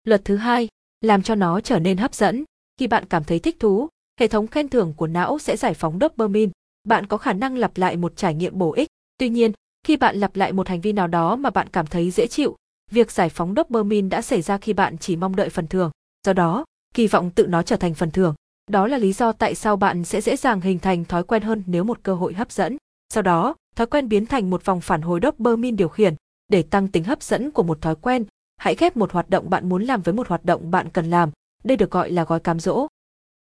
Luật 0.04 0.26
thứ 0.26 0.36
hai, 0.36 0.68
làm 1.02 1.24
cho 1.24 1.36
nó 1.36 1.62
trở 1.62 1.80
nên 1.80 1.98
hấp 1.98 2.14
dẫn. 2.14 2.44
Khi 2.80 2.88
bạn 2.88 3.06
cảm 3.06 3.24
thấy 3.24 3.40
thích 3.40 3.60
thú, 3.60 3.88
hệ 4.20 4.28
thống 4.28 4.48
khen 4.48 4.70
thưởng 4.70 4.94
của 4.98 5.08
não 5.08 5.40
sẽ 5.40 5.58
giải 5.58 5.74
phóng 5.74 6.00
dopamine. 6.02 6.52
Bạn 6.84 7.06
có 7.06 7.18
khả 7.18 7.34
năng 7.34 7.58
lặp 7.58 7.78
lại 7.78 7.98
một 7.98 8.16
trải 8.16 8.34
nghiệm 8.34 8.58
bổ 8.58 8.74
ích. 8.74 8.88
Tuy 9.18 9.30
nhiên, 9.30 9.52
khi 9.84 9.98
bạn 9.98 10.16
lặp 10.16 10.36
lại 10.36 10.52
một 10.52 10.68
hành 10.68 10.82
vi 10.82 10.94
nào 10.94 11.08
đó 11.08 11.36
mà 11.36 11.50
bạn 11.50 11.68
cảm 11.70 11.88
thấy 11.88 12.12
dễ 12.12 12.28
chịu, 12.28 12.56
việc 12.92 13.12
giải 13.12 13.30
phóng 13.30 13.54
dopamine 13.56 14.10
đã 14.10 14.22
xảy 14.22 14.42
ra 14.42 14.58
khi 14.58 14.74
bạn 14.74 14.98
chỉ 14.98 15.16
mong 15.16 15.36
đợi 15.36 15.50
phần 15.50 15.68
thưởng. 15.68 15.92
Do 16.26 16.34
đó, 16.34 16.66
kỳ 16.94 17.08
vọng 17.08 17.32
tự 17.36 17.48
nó 17.48 17.64
trở 17.64 17.76
thành 17.76 17.94
phần 17.94 18.12
thưởng. 18.12 18.36
Đó 18.72 18.88
là 18.88 18.98
lý 18.98 19.14
do 19.14 19.32
tại 19.32 19.56
sao 19.56 19.76
bạn 19.76 20.04
sẽ 20.04 20.22
dễ 20.22 20.36
dàng 20.36 20.62
hình 20.62 20.80
thành 20.80 21.06
thói 21.06 21.24
quen 21.24 21.44
hơn 21.44 21.64
nếu 21.68 21.84
một 21.84 22.00
cơ 22.04 22.16
hội 22.16 22.34
hấp 22.34 22.52
dẫn. 22.52 22.78
Sau 23.14 23.24
đó, 23.24 23.56
thói 23.76 23.88
quen 23.88 24.10
biến 24.10 24.26
thành 24.26 24.50
một 24.50 24.66
vòng 24.66 24.82
phản 24.82 25.02
hồi 25.02 25.20
dopamine 25.24 25.76
điều 25.76 25.88
khiển. 25.88 26.16
Để 26.48 26.64
tăng 26.64 26.88
tính 26.88 27.04
hấp 27.04 27.24
dẫn 27.24 27.52
của 27.52 27.64
một 27.64 27.82
thói 27.82 27.96
quen, 27.96 28.26
hãy 28.58 28.76
ghép 28.76 28.98
một 28.98 29.12
hoạt 29.12 29.30
động 29.30 29.50
bạn 29.50 29.70
muốn 29.70 29.84
làm 29.84 30.02
với 30.02 30.14
một 30.14 30.28
hoạt 30.28 30.46
động 30.46 30.72
bạn 30.72 30.90
cần 30.90 31.10
làm. 31.10 31.32
Đây 31.64 31.78
được 31.78 31.92
gọi 31.92 32.12
là 32.12 32.24
gói 32.24 32.40
cám 32.40 32.60
dỗ. 32.60 32.88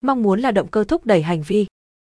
Mong 0.02 0.24
muốn 0.24 0.40
là 0.40 0.52
động 0.52 0.68
cơ 0.68 0.84
thúc 0.84 1.06
đẩy 1.06 1.22
hành 1.22 1.42
vi. 1.42 1.66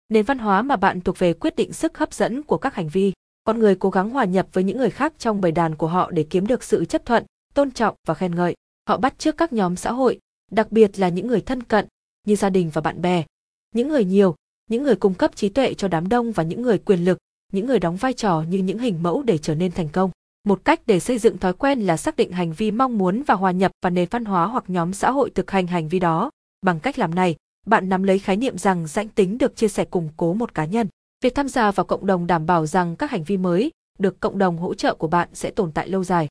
Nền 0.09 0.25
văn 0.25 0.39
hóa 0.39 0.61
mà 0.61 0.75
bạn 0.75 1.01
thuộc 1.01 1.19
về 1.19 1.33
quyết 1.33 1.55
định 1.55 1.73
sức 1.73 1.97
hấp 1.97 2.13
dẫn 2.13 2.43
của 2.43 2.57
các 2.57 2.75
hành 2.75 2.89
vi. 2.89 3.13
Con 3.43 3.59
người 3.59 3.75
cố 3.75 3.89
gắng 3.89 4.09
hòa 4.09 4.25
nhập 4.25 4.47
với 4.53 4.63
những 4.63 4.77
người 4.77 4.89
khác 4.89 5.13
trong 5.17 5.41
bầy 5.41 5.51
đàn 5.51 5.75
của 5.75 5.87
họ 5.87 6.11
để 6.11 6.25
kiếm 6.29 6.47
được 6.47 6.63
sự 6.63 6.85
chấp 6.85 7.05
thuận, 7.05 7.25
tôn 7.53 7.71
trọng 7.71 7.95
và 8.07 8.13
khen 8.13 8.35
ngợi. 8.35 8.55
Họ 8.89 8.97
bắt 8.97 9.19
chước 9.19 9.37
các 9.37 9.53
nhóm 9.53 9.75
xã 9.75 9.91
hội, 9.91 10.19
đặc 10.51 10.71
biệt 10.71 10.99
là 10.99 11.09
những 11.09 11.27
người 11.27 11.41
thân 11.41 11.63
cận, 11.63 11.87
như 12.27 12.35
gia 12.35 12.49
đình 12.49 12.69
và 12.73 12.81
bạn 12.81 13.01
bè. 13.01 13.23
Những 13.75 13.87
người 13.87 14.05
nhiều, 14.05 14.35
những 14.69 14.83
người 14.83 14.95
cung 14.95 15.13
cấp 15.13 15.35
trí 15.35 15.49
tuệ 15.49 15.73
cho 15.73 15.87
đám 15.87 16.09
đông 16.09 16.31
và 16.31 16.43
những 16.43 16.61
người 16.61 16.77
quyền 16.77 17.05
lực, 17.05 17.17
những 17.51 17.67
người 17.67 17.79
đóng 17.79 17.95
vai 17.95 18.13
trò 18.13 18.41
như 18.41 18.57
những 18.57 18.79
hình 18.79 19.03
mẫu 19.03 19.23
để 19.23 19.37
trở 19.37 19.55
nên 19.55 19.71
thành 19.71 19.89
công. 19.89 20.11
Một 20.43 20.65
cách 20.65 20.81
để 20.85 20.99
xây 20.99 21.17
dựng 21.17 21.37
thói 21.37 21.53
quen 21.53 21.81
là 21.81 21.97
xác 21.97 22.15
định 22.15 22.31
hành 22.31 22.53
vi 22.53 22.71
mong 22.71 22.97
muốn 22.97 23.23
và 23.27 23.35
hòa 23.35 23.51
nhập 23.51 23.71
vào 23.81 23.89
nền 23.89 24.07
văn 24.11 24.25
hóa 24.25 24.45
hoặc 24.45 24.63
nhóm 24.67 24.93
xã 24.93 25.11
hội 25.11 25.29
thực 25.29 25.51
hành 25.51 25.67
hành 25.67 25.89
vi 25.89 25.99
đó. 25.99 26.29
Bằng 26.61 26.79
cách 26.79 26.99
làm 26.99 27.15
này, 27.15 27.35
bạn 27.65 27.89
nắm 27.89 28.03
lấy 28.03 28.19
khái 28.19 28.37
niệm 28.37 28.57
rằng 28.57 28.87
danh 28.87 29.07
tính 29.07 29.37
được 29.37 29.55
chia 29.55 29.67
sẻ 29.67 29.85
củng 29.85 30.09
cố 30.17 30.33
một 30.33 30.53
cá 30.53 30.65
nhân. 30.65 30.87
Việc 31.23 31.35
tham 31.35 31.49
gia 31.49 31.71
vào 31.71 31.85
cộng 31.85 32.05
đồng 32.05 32.27
đảm 32.27 32.45
bảo 32.45 32.65
rằng 32.65 32.95
các 32.95 33.11
hành 33.11 33.23
vi 33.23 33.37
mới 33.37 33.71
được 33.99 34.19
cộng 34.19 34.37
đồng 34.37 34.57
hỗ 34.57 34.73
trợ 34.73 34.95
của 34.95 35.07
bạn 35.07 35.29
sẽ 35.33 35.51
tồn 35.51 35.71
tại 35.71 35.87
lâu 35.87 36.03
dài. 36.03 36.27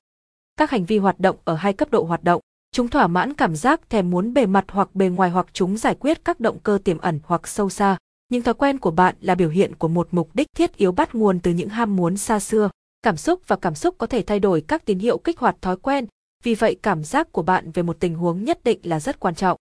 Các 0.56 0.70
hành 0.70 0.84
vi 0.84 0.98
hoạt 0.98 1.20
động 1.20 1.36
ở 1.44 1.54
hai 1.54 1.72
cấp 1.72 1.90
độ 1.90 2.04
hoạt 2.04 2.24
động, 2.24 2.40
chúng 2.72 2.88
thỏa 2.88 3.06
mãn 3.06 3.34
cảm 3.34 3.56
giác 3.56 3.90
thèm 3.90 4.10
muốn 4.10 4.34
bề 4.34 4.46
mặt 4.46 4.64
hoặc 4.68 4.94
bề 4.94 5.08
ngoài 5.08 5.30
hoặc 5.30 5.46
chúng 5.52 5.76
giải 5.76 5.94
quyết 6.00 6.24
các 6.24 6.40
động 6.40 6.58
cơ 6.62 6.78
tiềm 6.84 6.98
ẩn 6.98 7.20
hoặc 7.24 7.48
sâu 7.48 7.70
xa. 7.70 7.96
những 8.28 8.42
thói 8.42 8.54
quen 8.54 8.78
của 8.78 8.90
bạn 8.90 9.14
là 9.20 9.34
biểu 9.34 9.48
hiện 9.48 9.74
của 9.74 9.88
một 9.88 10.08
mục 10.10 10.30
đích 10.34 10.46
thiết 10.56 10.76
yếu 10.76 10.92
bắt 10.92 11.14
nguồn 11.14 11.40
từ 11.40 11.50
những 11.50 11.68
ham 11.68 11.96
muốn 11.96 12.16
xa 12.16 12.40
xưa. 12.40 12.70
Cảm 13.02 13.16
xúc 13.16 13.40
và 13.46 13.56
cảm 13.56 13.74
xúc 13.74 13.94
có 13.98 14.06
thể 14.06 14.22
thay 14.22 14.40
đổi 14.40 14.60
các 14.60 14.84
tín 14.84 14.98
hiệu 14.98 15.18
kích 15.18 15.38
hoạt 15.38 15.62
thói 15.62 15.76
quen, 15.76 16.06
vì 16.42 16.54
vậy 16.54 16.76
cảm 16.82 17.04
giác 17.04 17.32
của 17.32 17.42
bạn 17.42 17.70
về 17.70 17.82
một 17.82 17.96
tình 18.00 18.14
huống 18.14 18.44
nhất 18.44 18.64
định 18.64 18.78
là 18.82 19.00
rất 19.00 19.20
quan 19.20 19.34
trọng. 19.34 19.58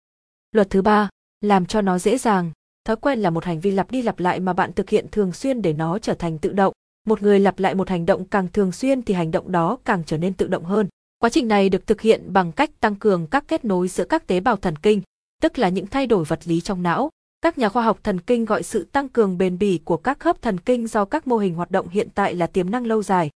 Luật 0.52 0.70
thứ 0.70 0.82
ba, 0.82 1.10
làm 1.42 1.66
cho 1.66 1.82
nó 1.82 2.00
dễ 2.00 2.18
dàng. 2.18 2.52
Thói 2.86 2.96
quen 2.96 3.20
là 3.20 3.30
một 3.30 3.46
hành 3.46 3.60
vi 3.60 3.72
lặp 3.72 3.92
đi 3.92 4.02
lặp 4.02 4.20
lại 4.20 4.40
mà 4.40 4.54
bạn 4.54 4.74
thực 4.74 4.90
hiện 4.90 5.06
thường 5.12 5.32
xuyên 5.32 5.62
để 5.62 5.74
nó 5.74 6.00
trở 6.00 6.14
thành 6.14 6.38
tự 6.38 6.54
động. 6.54 6.74
Một 7.08 7.22
người 7.22 7.40
lặp 7.40 7.60
lại 7.60 7.76
một 7.76 7.90
hành 7.90 8.06
động 8.06 8.26
càng 8.26 8.48
thường 8.54 8.72
xuyên 8.72 9.02
thì 9.02 9.14
hành 9.14 9.32
động 9.32 9.52
đó 9.52 9.78
càng 9.86 10.04
trở 10.06 10.18
nên 10.18 10.34
tự 10.34 10.48
động 10.48 10.66
hơn. 10.66 10.88
Quá 11.20 11.30
trình 11.30 11.48
này 11.48 11.70
được 11.70 11.88
thực 11.88 12.02
hiện 12.02 12.34
bằng 12.34 12.52
cách 12.52 12.80
tăng 12.80 12.96
cường 12.96 13.28
các 13.28 13.44
kết 13.48 13.66
nối 13.66 13.88
giữa 13.88 14.06
các 14.06 14.28
tế 14.28 14.40
bào 14.40 14.56
thần 14.56 14.76
kinh, 14.76 15.02
tức 15.42 15.58
là 15.58 15.70
những 15.70 15.88
thay 15.88 16.08
đổi 16.08 16.24
vật 16.24 16.40
lý 16.46 16.62
trong 16.62 16.84
não. 16.84 17.10
Các 17.42 17.58
nhà 17.58 17.70
khoa 17.70 17.84
học 17.84 18.00
thần 18.04 18.20
kinh 18.20 18.46
gọi 18.46 18.64
sự 18.64 18.84
tăng 18.92 19.10
cường 19.10 19.38
bền 19.38 19.58
bỉ 19.58 19.80
của 19.86 19.98
các 19.98 20.20
khớp 20.20 20.42
thần 20.42 20.60
kinh 20.60 20.88
do 20.88 21.06
các 21.06 21.28
mô 21.28 21.38
hình 21.38 21.56
hoạt 21.56 21.72
động 21.72 21.88
hiện 21.90 22.08
tại 22.16 22.36
là 22.36 22.48
tiềm 22.48 22.70
năng 22.70 22.86
lâu 22.86 23.04
dài. 23.04 23.30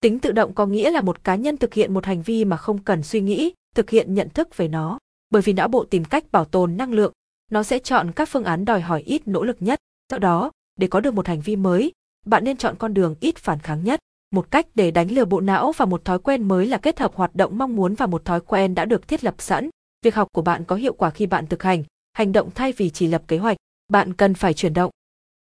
Tính 0.00 0.18
tự 0.18 0.32
động 0.32 0.54
có 0.54 0.66
nghĩa 0.66 0.90
là 0.90 1.00
một 1.00 1.24
cá 1.24 1.34
nhân 1.34 1.56
thực 1.56 1.74
hiện 1.74 1.94
một 1.94 2.06
hành 2.06 2.22
vi 2.22 2.44
mà 2.44 2.56
không 2.56 2.78
cần 2.78 3.02
suy 3.02 3.20
nghĩ, 3.20 3.52
thực 3.74 3.90
hiện 3.90 4.14
nhận 4.14 4.28
thức 4.28 4.56
về 4.56 4.68
nó. 4.68 4.98
Bởi 5.30 5.42
vì 5.42 5.52
não 5.52 5.68
bộ 5.68 5.84
tìm 5.84 6.04
cách 6.04 6.32
bảo 6.32 6.44
tồn 6.44 6.76
năng 6.76 6.92
lượng, 6.92 7.12
nó 7.50 7.62
sẽ 7.62 7.78
chọn 7.78 8.12
các 8.12 8.28
phương 8.28 8.44
án 8.44 8.64
đòi 8.64 8.80
hỏi 8.80 9.02
ít 9.02 9.28
nỗ 9.28 9.44
lực 9.44 9.56
nhất. 9.60 9.78
Do 10.12 10.18
đó, 10.18 10.50
để 10.76 10.86
có 10.86 11.00
được 11.00 11.14
một 11.14 11.26
hành 11.26 11.40
vi 11.40 11.56
mới, 11.56 11.92
bạn 12.26 12.44
nên 12.44 12.56
chọn 12.56 12.76
con 12.78 12.94
đường 12.94 13.14
ít 13.20 13.36
phản 13.36 13.58
kháng 13.58 13.84
nhất. 13.84 14.00
Một 14.32 14.50
cách 14.50 14.66
để 14.74 14.90
đánh 14.90 15.10
lừa 15.10 15.24
bộ 15.24 15.40
não 15.40 15.72
và 15.72 15.84
một 15.84 16.04
thói 16.04 16.18
quen 16.18 16.48
mới 16.48 16.66
là 16.66 16.78
kết 16.78 16.98
hợp 16.98 17.14
hoạt 17.14 17.34
động 17.34 17.58
mong 17.58 17.76
muốn 17.76 17.94
và 17.94 18.06
một 18.06 18.24
thói 18.24 18.40
quen 18.40 18.74
đã 18.74 18.84
được 18.84 19.08
thiết 19.08 19.24
lập 19.24 19.34
sẵn. 19.38 19.68
Việc 20.02 20.14
học 20.14 20.28
của 20.32 20.42
bạn 20.42 20.64
có 20.64 20.76
hiệu 20.76 20.92
quả 20.92 21.10
khi 21.10 21.26
bạn 21.26 21.46
thực 21.46 21.62
hành, 21.62 21.84
hành 22.12 22.32
động 22.32 22.50
thay 22.54 22.72
vì 22.72 22.90
chỉ 22.90 23.06
lập 23.06 23.22
kế 23.28 23.38
hoạch. 23.38 23.56
Bạn 23.88 24.12
cần 24.12 24.34
phải 24.34 24.54
chuyển 24.54 24.74
động. 24.74 24.90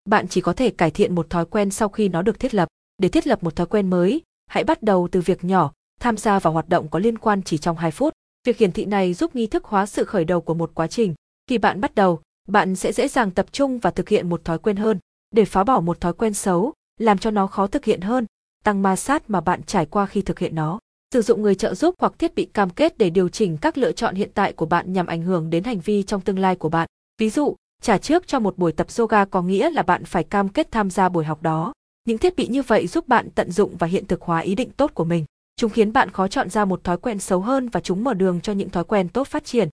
Bạn 0.05 0.29
chỉ 0.29 0.41
có 0.41 0.53
thể 0.53 0.71
cải 0.71 0.91
thiện 0.91 1.15
một 1.15 1.31
thói 1.31 1.45
quen 1.45 1.71
sau 1.71 1.89
khi 1.89 2.09
nó 2.09 2.23
được 2.23 2.41
thiết 2.41 2.55
lập. 2.55 2.69
Để 2.99 3.09
thiết 3.09 3.27
lập 3.27 3.43
một 3.43 3.57
thói 3.57 3.67
quen 3.67 3.91
mới, 3.91 4.23
hãy 4.47 4.65
bắt 4.65 4.83
đầu 4.83 5.09
từ 5.13 5.21
việc 5.21 5.45
nhỏ, 5.45 5.73
tham 6.01 6.17
gia 6.17 6.39
vào 6.39 6.53
hoạt 6.53 6.69
động 6.69 6.89
có 6.89 6.99
liên 6.99 7.19
quan 7.19 7.43
chỉ 7.43 7.59
trong 7.59 7.77
2 7.77 7.91
phút. 7.91 8.13
Việc 8.47 8.59
hiển 8.59 8.73
thị 8.73 8.85
này 8.85 9.15
giúp 9.15 9.37
nghi 9.37 9.47
thức 9.47 9.65
hóa 9.65 9.87
sự 9.87 10.05
khởi 10.05 10.25
đầu 10.25 10.41
của 10.41 10.55
một 10.55 10.71
quá 10.75 10.87
trình. 10.87 11.15
Khi 11.47 11.59
bạn 11.59 11.81
bắt 11.81 11.95
đầu, 11.95 12.21
bạn 12.49 12.77
sẽ 12.77 12.93
dễ 12.93 13.09
dàng 13.09 13.31
tập 13.31 13.47
trung 13.53 13.79
và 13.79 13.91
thực 13.91 14.09
hiện 14.09 14.29
một 14.29 14.45
thói 14.45 14.59
quen 14.59 14.77
hơn. 14.77 14.99
Để 15.31 15.45
phá 15.45 15.65
bỏ 15.65 15.81
một 15.81 16.01
thói 16.01 16.13
quen 16.13 16.35
xấu, 16.35 16.73
làm 17.01 17.19
cho 17.19 17.31
nó 17.31 17.47
khó 17.47 17.67
thực 17.67 17.85
hiện 17.85 18.01
hơn, 18.01 18.27
tăng 18.69 18.83
ma 18.83 18.97
sát 18.97 19.31
mà 19.31 19.41
bạn 19.41 19.63
trải 19.63 19.87
qua 19.87 20.07
khi 20.07 20.23
thực 20.23 20.39
hiện 20.39 20.55
nó. 20.55 20.79
Sử 21.15 21.23
dụng 21.23 21.43
người 21.43 21.55
trợ 21.55 21.75
giúp 21.75 21.95
hoặc 21.99 22.13
thiết 22.19 22.35
bị 22.35 22.45
cam 22.45 22.71
kết 22.71 22.99
để 22.99 23.11
điều 23.11 23.29
chỉnh 23.29 23.57
các 23.57 23.79
lựa 23.79 23.93
chọn 23.93 24.15
hiện 24.15 24.31
tại 24.35 24.53
của 24.53 24.67
bạn 24.67 24.93
nhằm 24.93 25.07
ảnh 25.07 25.23
hưởng 25.23 25.51
đến 25.51 25.65
hành 25.65 25.81
vi 25.81 26.03
trong 26.03 26.21
tương 26.21 26.39
lai 26.39 26.57
của 26.57 26.69
bạn. 26.69 26.89
Ví 27.19 27.31
dụ, 27.31 27.57
trả 27.83 27.99
trước 27.99 28.27
cho 28.27 28.41
một 28.41 28.59
buổi 28.59 28.73
tập 28.73 28.87
yoga 28.99 29.25
có 29.25 29.43
nghĩa 29.43 29.71
là 29.71 29.83
bạn 29.83 30.05
phải 30.05 30.25
cam 30.25 30.49
kết 30.49 30.71
tham 30.71 30.91
gia 30.91 31.09
buổi 31.09 31.25
học 31.25 31.43
đó. 31.43 31.73
Những 32.05 32.19
thiết 32.19 32.37
bị 32.37 32.47
như 32.47 32.63
vậy 32.63 32.87
giúp 32.87 33.09
bạn 33.09 33.31
tận 33.31 33.51
dụng 33.51 33.77
và 33.77 33.87
hiện 33.87 34.07
thực 34.07 34.23
hóa 34.23 34.41
ý 34.41 34.55
định 34.55 34.71
tốt 34.71 34.91
của 34.95 35.05
mình. 35.05 35.25
Chúng 35.57 35.71
khiến 35.71 35.93
bạn 35.93 36.11
khó 36.11 36.29
chọn 36.29 36.51
ra 36.51 36.65
một 36.65 36.85
thói 36.85 36.97
quen 36.97 37.19
xấu 37.19 37.41
hơn 37.41 37.69
và 37.69 37.81
chúng 37.81 38.05
mở 38.05 38.15
đường 38.15 38.41
cho 38.41 38.53
những 38.53 38.71
thói 38.71 38.85
quen 38.85 39.09
tốt 39.09 39.29
phát 39.29 39.45
triển. 39.45 39.69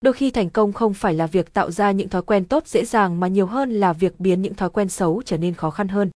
Đôi 0.00 0.12
khi 0.12 0.30
thành 0.30 0.50
công 0.50 0.72
không 0.72 0.94
phải 0.94 1.14
là 1.14 1.26
việc 1.26 1.52
tạo 1.52 1.70
ra 1.70 1.90
những 1.90 2.08
thói 2.08 2.22
quen 2.22 2.44
tốt 2.44 2.66
dễ 2.66 2.84
dàng 2.84 3.20
mà 3.20 3.28
nhiều 3.28 3.46
hơn 3.46 3.70
là 3.70 3.92
việc 3.92 4.20
biến 4.20 4.42
những 4.42 4.54
thói 4.54 4.70
quen 4.70 4.88
xấu 4.88 5.22
trở 5.24 5.36
nên 5.36 5.54
khó 5.54 5.70
khăn 5.70 5.88
hơn. 5.88 6.10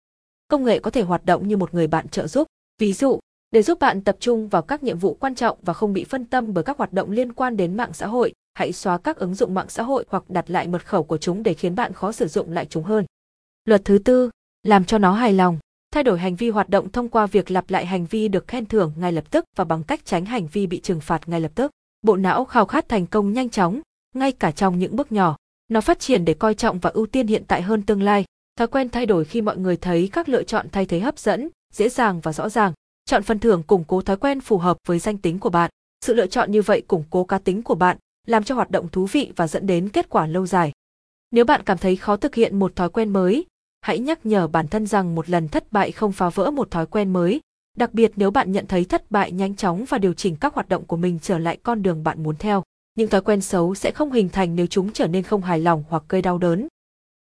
Công 0.50 0.64
nghệ 0.64 0.78
có 0.78 0.90
thể 0.90 1.02
hoạt 1.02 1.24
động 1.24 1.48
như 1.48 1.56
một 1.56 1.74
người 1.74 1.86
bạn 1.86 2.08
trợ 2.08 2.26
giúp. 2.26 2.46
Ví 2.78 2.92
dụ, 2.92 3.20
để 3.50 3.62
giúp 3.62 3.78
bạn 3.78 4.00
tập 4.00 4.16
trung 4.20 4.48
vào 4.48 4.62
các 4.62 4.82
nhiệm 4.82 4.98
vụ 4.98 5.14
quan 5.14 5.34
trọng 5.34 5.58
và 5.62 5.72
không 5.72 5.92
bị 5.92 6.04
phân 6.04 6.24
tâm 6.24 6.54
bởi 6.54 6.64
các 6.64 6.78
hoạt 6.78 6.92
động 6.92 7.10
liên 7.10 7.32
quan 7.32 7.56
đến 7.56 7.76
mạng 7.76 7.92
xã 7.92 8.06
hội, 8.06 8.32
hãy 8.54 8.72
xóa 8.72 8.98
các 8.98 9.16
ứng 9.16 9.34
dụng 9.34 9.54
mạng 9.54 9.68
xã 9.68 9.82
hội 9.82 10.04
hoặc 10.08 10.30
đặt 10.30 10.50
lại 10.50 10.68
mật 10.68 10.86
khẩu 10.86 11.02
của 11.02 11.18
chúng 11.18 11.42
để 11.42 11.54
khiến 11.54 11.74
bạn 11.74 11.92
khó 11.92 12.12
sử 12.12 12.28
dụng 12.28 12.52
lại 12.52 12.66
chúng 12.70 12.84
hơn. 12.84 13.04
Luật 13.64 13.84
thứ 13.84 13.98
tư, 13.98 14.30
làm 14.62 14.84
cho 14.84 14.98
nó 14.98 15.12
hài 15.12 15.32
lòng. 15.32 15.58
Thay 15.94 16.02
đổi 16.02 16.18
hành 16.18 16.36
vi 16.36 16.50
hoạt 16.50 16.68
động 16.68 16.92
thông 16.92 17.08
qua 17.08 17.26
việc 17.26 17.50
lặp 17.50 17.70
lại 17.70 17.86
hành 17.86 18.06
vi 18.06 18.28
được 18.28 18.48
khen 18.48 18.66
thưởng 18.66 18.92
ngay 18.96 19.12
lập 19.12 19.30
tức 19.30 19.44
và 19.56 19.64
bằng 19.64 19.82
cách 19.82 20.00
tránh 20.04 20.24
hành 20.24 20.46
vi 20.46 20.66
bị 20.66 20.80
trừng 20.80 21.00
phạt 21.00 21.28
ngay 21.28 21.40
lập 21.40 21.52
tức. 21.54 21.70
Bộ 22.02 22.16
não 22.16 22.44
khao 22.44 22.66
khát 22.66 22.88
thành 22.88 23.06
công 23.06 23.32
nhanh 23.32 23.50
chóng, 23.50 23.80
ngay 24.14 24.32
cả 24.32 24.50
trong 24.50 24.78
những 24.78 24.96
bước 24.96 25.12
nhỏ. 25.12 25.36
Nó 25.68 25.80
phát 25.80 26.00
triển 26.00 26.24
để 26.24 26.34
coi 26.34 26.54
trọng 26.54 26.78
và 26.78 26.90
ưu 26.90 27.06
tiên 27.06 27.26
hiện 27.26 27.42
tại 27.48 27.62
hơn 27.62 27.82
tương 27.82 28.02
lai. 28.02 28.24
Thói 28.60 28.68
quen 28.68 28.88
thay 28.88 29.06
đổi 29.06 29.24
khi 29.24 29.40
mọi 29.40 29.56
người 29.56 29.76
thấy 29.76 30.08
các 30.12 30.28
lựa 30.28 30.42
chọn 30.42 30.66
thay 30.72 30.86
thế 30.86 31.00
hấp 31.00 31.18
dẫn, 31.18 31.48
dễ 31.72 31.88
dàng 31.88 32.20
và 32.20 32.32
rõ 32.32 32.48
ràng. 32.48 32.72
Chọn 33.04 33.22
phần 33.22 33.38
thưởng 33.38 33.62
củng 33.62 33.84
cố 33.84 34.02
thói 34.02 34.16
quen 34.16 34.40
phù 34.40 34.58
hợp 34.58 34.76
với 34.86 34.98
danh 34.98 35.18
tính 35.18 35.38
của 35.38 35.50
bạn. 35.50 35.70
Sự 36.04 36.14
lựa 36.14 36.26
chọn 36.26 36.52
như 36.52 36.62
vậy 36.62 36.80
củng 36.80 37.04
cố 37.10 37.24
cá 37.24 37.38
tính 37.38 37.62
của 37.62 37.74
bạn, 37.74 37.96
làm 38.26 38.44
cho 38.44 38.54
hoạt 38.54 38.70
động 38.70 38.88
thú 38.88 39.06
vị 39.06 39.32
và 39.36 39.46
dẫn 39.46 39.66
đến 39.66 39.88
kết 39.88 40.08
quả 40.08 40.26
lâu 40.26 40.46
dài. 40.46 40.72
Nếu 41.30 41.44
bạn 41.44 41.62
cảm 41.66 41.78
thấy 41.78 41.96
khó 41.96 42.16
thực 42.16 42.34
hiện 42.34 42.58
một 42.58 42.76
thói 42.76 42.88
quen 42.88 43.10
mới, 43.12 43.46
hãy 43.80 43.98
nhắc 43.98 44.26
nhở 44.26 44.46
bản 44.46 44.68
thân 44.68 44.86
rằng 44.86 45.14
một 45.14 45.30
lần 45.30 45.48
thất 45.48 45.72
bại 45.72 45.92
không 45.92 46.12
phá 46.12 46.28
vỡ 46.28 46.50
một 46.50 46.70
thói 46.70 46.86
quen 46.86 47.12
mới, 47.12 47.40
đặc 47.76 47.94
biệt 47.94 48.12
nếu 48.16 48.30
bạn 48.30 48.52
nhận 48.52 48.66
thấy 48.66 48.84
thất 48.84 49.10
bại 49.10 49.32
nhanh 49.32 49.56
chóng 49.56 49.84
và 49.88 49.98
điều 49.98 50.12
chỉnh 50.12 50.36
các 50.36 50.54
hoạt 50.54 50.68
động 50.68 50.84
của 50.84 50.96
mình 50.96 51.18
trở 51.22 51.38
lại 51.38 51.58
con 51.62 51.82
đường 51.82 52.04
bạn 52.04 52.22
muốn 52.22 52.36
theo. 52.36 52.62
Những 52.94 53.08
thói 53.08 53.20
quen 53.20 53.40
xấu 53.40 53.74
sẽ 53.74 53.90
không 53.90 54.12
hình 54.12 54.28
thành 54.28 54.56
nếu 54.56 54.66
chúng 54.66 54.92
trở 54.92 55.06
nên 55.06 55.22
không 55.22 55.42
hài 55.42 55.60
lòng 55.60 55.84
hoặc 55.88 56.02
gây 56.08 56.22
đau 56.22 56.38
đớn. 56.38 56.68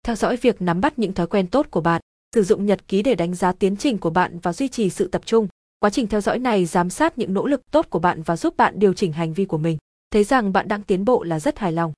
Theo 0.06 0.16
dõi 0.16 0.36
việc 0.36 0.62
nắm 0.62 0.80
bắt 0.80 0.98
những 0.98 1.12
thói 1.12 1.26
quen 1.26 1.46
tốt 1.46 1.66
của 1.70 1.80
bạn, 1.80 2.00
sử 2.34 2.42
dụng 2.42 2.66
nhật 2.66 2.88
ký 2.88 3.02
để 3.02 3.14
đánh 3.14 3.34
giá 3.34 3.52
tiến 3.52 3.76
trình 3.76 3.98
của 3.98 4.10
bạn 4.10 4.38
và 4.38 4.52
duy 4.52 4.68
trì 4.68 4.90
sự 4.90 5.08
tập 5.08 5.22
trung. 5.24 5.48
Quá 5.80 5.90
trình 5.90 6.06
theo 6.06 6.20
dõi 6.20 6.38
này 6.38 6.64
giám 6.64 6.90
sát 6.90 7.18
những 7.18 7.34
nỗ 7.34 7.46
lực 7.46 7.70
tốt 7.70 7.86
của 7.90 7.98
bạn 7.98 8.22
và 8.22 8.36
giúp 8.36 8.56
bạn 8.56 8.78
điều 8.78 8.94
chỉnh 8.94 9.12
hành 9.12 9.32
vi 9.32 9.44
của 9.44 9.58
mình. 9.58 9.78
Thấy 10.10 10.24
rằng 10.24 10.52
bạn 10.52 10.68
đang 10.68 10.82
tiến 10.82 11.04
bộ 11.04 11.22
là 11.22 11.40
rất 11.40 11.58
hài 11.58 11.72
lòng. 11.72 11.92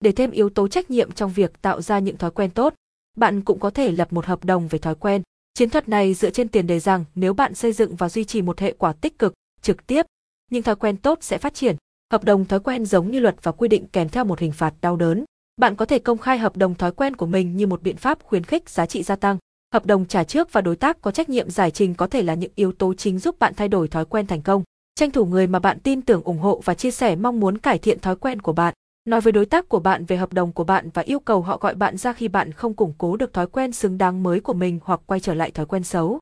Để 0.00 0.12
thêm 0.12 0.30
yếu 0.30 0.50
tố 0.50 0.68
trách 0.68 0.90
nhiệm 0.90 1.12
trong 1.12 1.32
việc 1.32 1.62
tạo 1.62 1.82
ra 1.82 1.98
những 1.98 2.16
thói 2.16 2.30
quen 2.30 2.50
tốt, 2.50 2.74
bạn 3.16 3.40
cũng 3.42 3.58
có 3.58 3.70
thể 3.70 3.92
lập 3.92 4.12
một 4.12 4.26
hợp 4.26 4.44
đồng 4.44 4.68
về 4.68 4.78
thói 4.78 4.94
quen. 4.94 5.22
Chiến 5.54 5.70
thuật 5.70 5.88
này 5.88 6.14
dựa 6.14 6.30
trên 6.30 6.48
tiền 6.48 6.66
đề 6.66 6.80
rằng 6.80 7.04
nếu 7.14 7.34
bạn 7.34 7.54
xây 7.54 7.72
dựng 7.72 7.96
và 7.96 8.08
duy 8.08 8.24
trì 8.24 8.42
một 8.42 8.60
hệ 8.60 8.72
quả 8.72 8.92
tích 8.92 9.18
cực, 9.18 9.34
trực 9.62 9.86
tiếp, 9.86 10.06
những 10.50 10.62
thói 10.62 10.76
quen 10.76 10.96
tốt 10.96 11.18
sẽ 11.20 11.38
phát 11.38 11.54
triển. 11.54 11.76
Hợp 12.12 12.24
đồng 12.24 12.44
thói 12.44 12.60
quen 12.60 12.86
giống 12.86 13.10
như 13.10 13.20
luật 13.20 13.36
và 13.42 13.52
quy 13.52 13.68
định 13.68 13.86
kèm 13.92 14.08
theo 14.08 14.24
một 14.24 14.38
hình 14.38 14.52
phạt 14.52 14.74
đau 14.80 14.96
đớn. 14.96 15.24
Bạn 15.56 15.76
có 15.76 15.84
thể 15.84 15.98
công 15.98 16.18
khai 16.18 16.38
hợp 16.38 16.56
đồng 16.56 16.74
thói 16.74 16.92
quen 16.92 17.16
của 17.16 17.26
mình 17.26 17.56
như 17.56 17.66
một 17.66 17.82
biện 17.82 17.96
pháp 17.96 18.22
khuyến 18.22 18.44
khích 18.44 18.68
giá 18.68 18.86
trị 18.86 19.02
gia 19.02 19.16
tăng. 19.16 19.38
Hợp 19.72 19.86
đồng 19.86 20.06
trả 20.06 20.24
trước 20.24 20.52
và 20.52 20.60
đối 20.60 20.76
tác 20.76 21.00
có 21.00 21.10
trách 21.10 21.28
nhiệm 21.28 21.50
giải 21.50 21.70
trình 21.70 21.94
có 21.94 22.06
thể 22.06 22.22
là 22.22 22.34
những 22.34 22.52
yếu 22.54 22.72
tố 22.72 22.94
chính 22.94 23.18
giúp 23.18 23.38
bạn 23.38 23.54
thay 23.56 23.68
đổi 23.68 23.88
thói 23.88 24.04
quen 24.04 24.26
thành 24.26 24.42
công. 24.42 24.62
Tranh 24.94 25.10
thủ 25.10 25.24
người 25.24 25.46
mà 25.46 25.58
bạn 25.58 25.80
tin 25.80 26.02
tưởng 26.02 26.22
ủng 26.22 26.38
hộ 26.38 26.60
và 26.64 26.74
chia 26.74 26.90
sẻ 26.90 27.16
mong 27.16 27.40
muốn 27.40 27.58
cải 27.58 27.78
thiện 27.78 28.00
thói 28.00 28.16
quen 28.16 28.42
của 28.42 28.52
bạn. 28.52 28.74
Nói 29.04 29.20
với 29.20 29.32
đối 29.32 29.46
tác 29.46 29.68
của 29.68 29.80
bạn 29.80 30.04
về 30.04 30.16
hợp 30.16 30.32
đồng 30.32 30.52
của 30.52 30.64
bạn 30.64 30.90
và 30.94 31.02
yêu 31.02 31.20
cầu 31.20 31.42
họ 31.42 31.58
gọi 31.58 31.74
bạn 31.74 31.96
ra 31.96 32.12
khi 32.12 32.28
bạn 32.28 32.52
không 32.52 32.74
củng 32.74 32.92
cố 32.98 33.16
được 33.16 33.32
thói 33.32 33.46
quen 33.46 33.72
xứng 33.72 33.98
đáng 33.98 34.22
mới 34.22 34.40
của 34.40 34.54
mình 34.54 34.78
hoặc 34.84 35.00
quay 35.06 35.20
trở 35.20 35.34
lại 35.34 35.50
thói 35.50 35.66
quen 35.66 35.84
xấu. 35.84 36.18